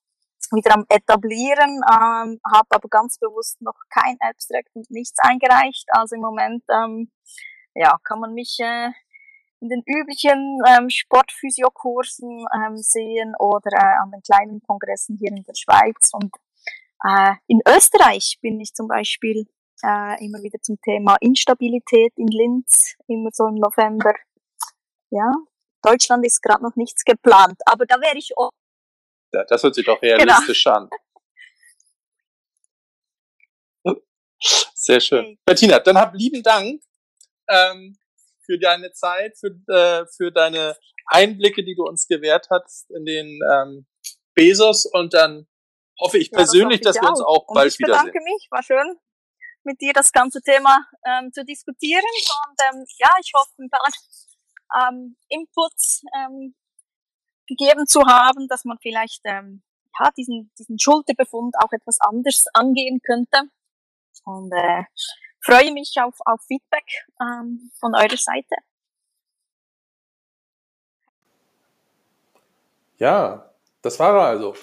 [0.53, 5.87] wieder am etablieren, ähm, habe aber ganz bewusst noch kein Abstract und nichts eingereicht.
[5.91, 7.11] Also im Moment ähm,
[7.75, 8.91] ja, kann man mich äh,
[9.61, 15.43] in den üblichen ähm, Sportphysiokursen ähm, sehen oder äh, an den kleinen Kongressen hier in
[15.43, 16.11] der Schweiz.
[16.13, 16.35] Und
[17.05, 19.47] äh, in Österreich bin ich zum Beispiel
[19.83, 24.15] äh, immer wieder zum Thema Instabilität in Linz, immer so im November
[25.11, 25.33] ja,
[25.83, 28.51] Deutschland ist gerade noch nichts geplant, aber da wäre ich auch.
[29.37, 30.77] Ja, das hört sich doch realistisch genau.
[30.77, 30.91] an.
[34.75, 35.25] Sehr schön.
[35.25, 35.39] Okay.
[35.45, 36.81] Bettina, dann hab lieben Dank
[37.49, 37.99] ähm,
[38.45, 40.77] für deine Zeit, für, äh, für deine
[41.07, 43.87] Einblicke, die du uns gewährt hast in den ähm,
[44.35, 45.47] Bezos und dann
[46.01, 48.07] hoffe ich persönlich, ja, das dass wir uns auch bald ich wiedersehen.
[48.07, 48.99] Ich bedanke mich, war schön
[49.65, 53.69] mit dir das ganze Thema ähm, zu diskutieren und ähm, ja, ich hoffe,
[54.81, 56.55] ähm, Inputs ähm,
[57.47, 59.63] gegeben zu haben, dass man vielleicht ähm,
[59.99, 63.51] ja, diesen, diesen Schulterbefund auch etwas anders angehen könnte.
[64.25, 64.85] Und äh,
[65.41, 68.57] freue mich auf, auf Feedback ähm, von eurer Seite.
[72.99, 73.51] Ja,
[73.83, 74.55] Das war also.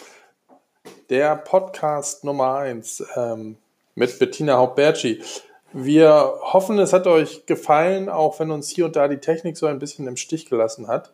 [1.10, 3.58] Der Podcast Nummer 1 ähm,
[3.96, 5.24] mit Bettina Hauptbertschi.
[5.72, 9.68] Wir hoffen, es hat euch gefallen, auch wenn uns hier und da die Technik so
[9.68, 11.14] ein bisschen im Stich gelassen hat.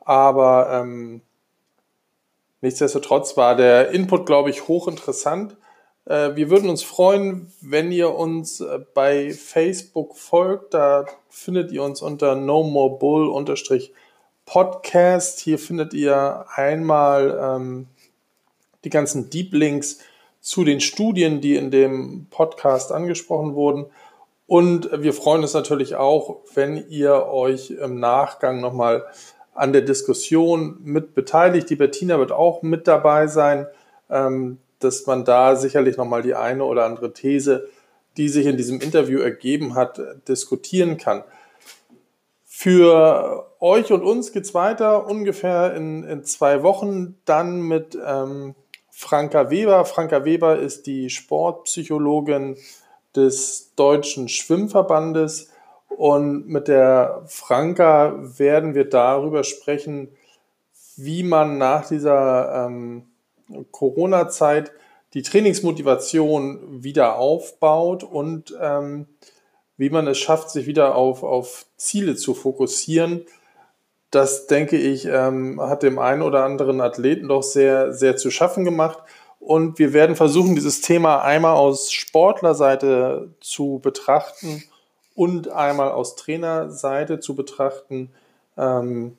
[0.00, 1.22] Aber ähm,
[2.60, 5.56] nichtsdestotrotz war der Input, glaube ich, hochinteressant.
[6.06, 10.74] Äh, wir würden uns freuen, wenn ihr uns äh, bei Facebook folgt.
[10.74, 13.28] Da findet ihr uns unter No More Bull
[14.44, 15.38] Podcast.
[15.40, 17.86] Hier findet ihr einmal ähm,
[18.84, 19.98] die ganzen Deep Links
[20.40, 23.86] zu den Studien, die in dem Podcast angesprochen wurden.
[24.46, 29.04] Und wir freuen uns natürlich auch, wenn ihr euch im Nachgang nochmal
[29.60, 31.70] an der Diskussion mit beteiligt.
[31.70, 33.66] Die Bettina wird auch mit dabei sein.
[34.08, 37.68] Ähm, dass man da sicherlich nochmal die eine oder andere These,
[38.16, 41.22] die sich in diesem Interview ergeben hat, diskutieren kann.
[42.44, 48.54] Für euch und uns geht es weiter ungefähr in, in, zwei Wochen dann mit ähm,
[48.90, 49.84] Franka Weber.
[49.84, 52.56] Franka Weber ist die Sportpsychologin
[53.14, 55.49] des Deutschen Schwimmverbandes
[56.00, 60.08] und mit der Franka werden wir darüber sprechen,
[60.96, 63.02] wie man nach dieser ähm,
[63.70, 64.72] Corona-Zeit
[65.12, 69.08] die Trainingsmotivation wieder aufbaut und ähm,
[69.76, 73.26] wie man es schafft, sich wieder auf, auf Ziele zu fokussieren.
[74.10, 78.64] Das, denke ich, ähm, hat dem einen oder anderen Athleten doch sehr, sehr zu schaffen
[78.64, 79.00] gemacht.
[79.38, 84.64] Und wir werden versuchen, dieses Thema einmal aus Sportlerseite zu betrachten
[85.20, 88.08] und einmal aus Trainerseite zu betrachten.
[88.56, 89.18] Ähm,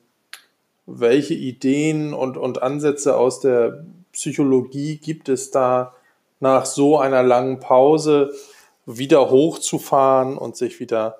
[0.84, 5.94] welche Ideen und, und Ansätze aus der Psychologie gibt es da
[6.40, 8.32] nach so einer langen Pause
[8.84, 11.18] wieder hochzufahren und sich wieder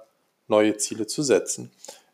[0.49, 1.71] neue Ziele zu setzen.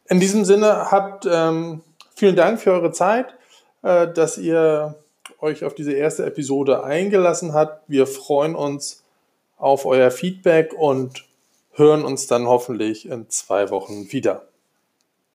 [0.06, 1.80] In diesem Sinne habt ähm,
[2.14, 3.34] vielen Dank für eure Zeit,
[3.80, 4.94] äh, dass ihr
[5.38, 7.88] euch auf diese erste Episode eingelassen habt.
[7.88, 9.04] Wir freuen uns
[9.56, 11.27] auf euer Feedback und
[11.78, 14.47] hören uns dann hoffentlich in zwei Wochen wieder.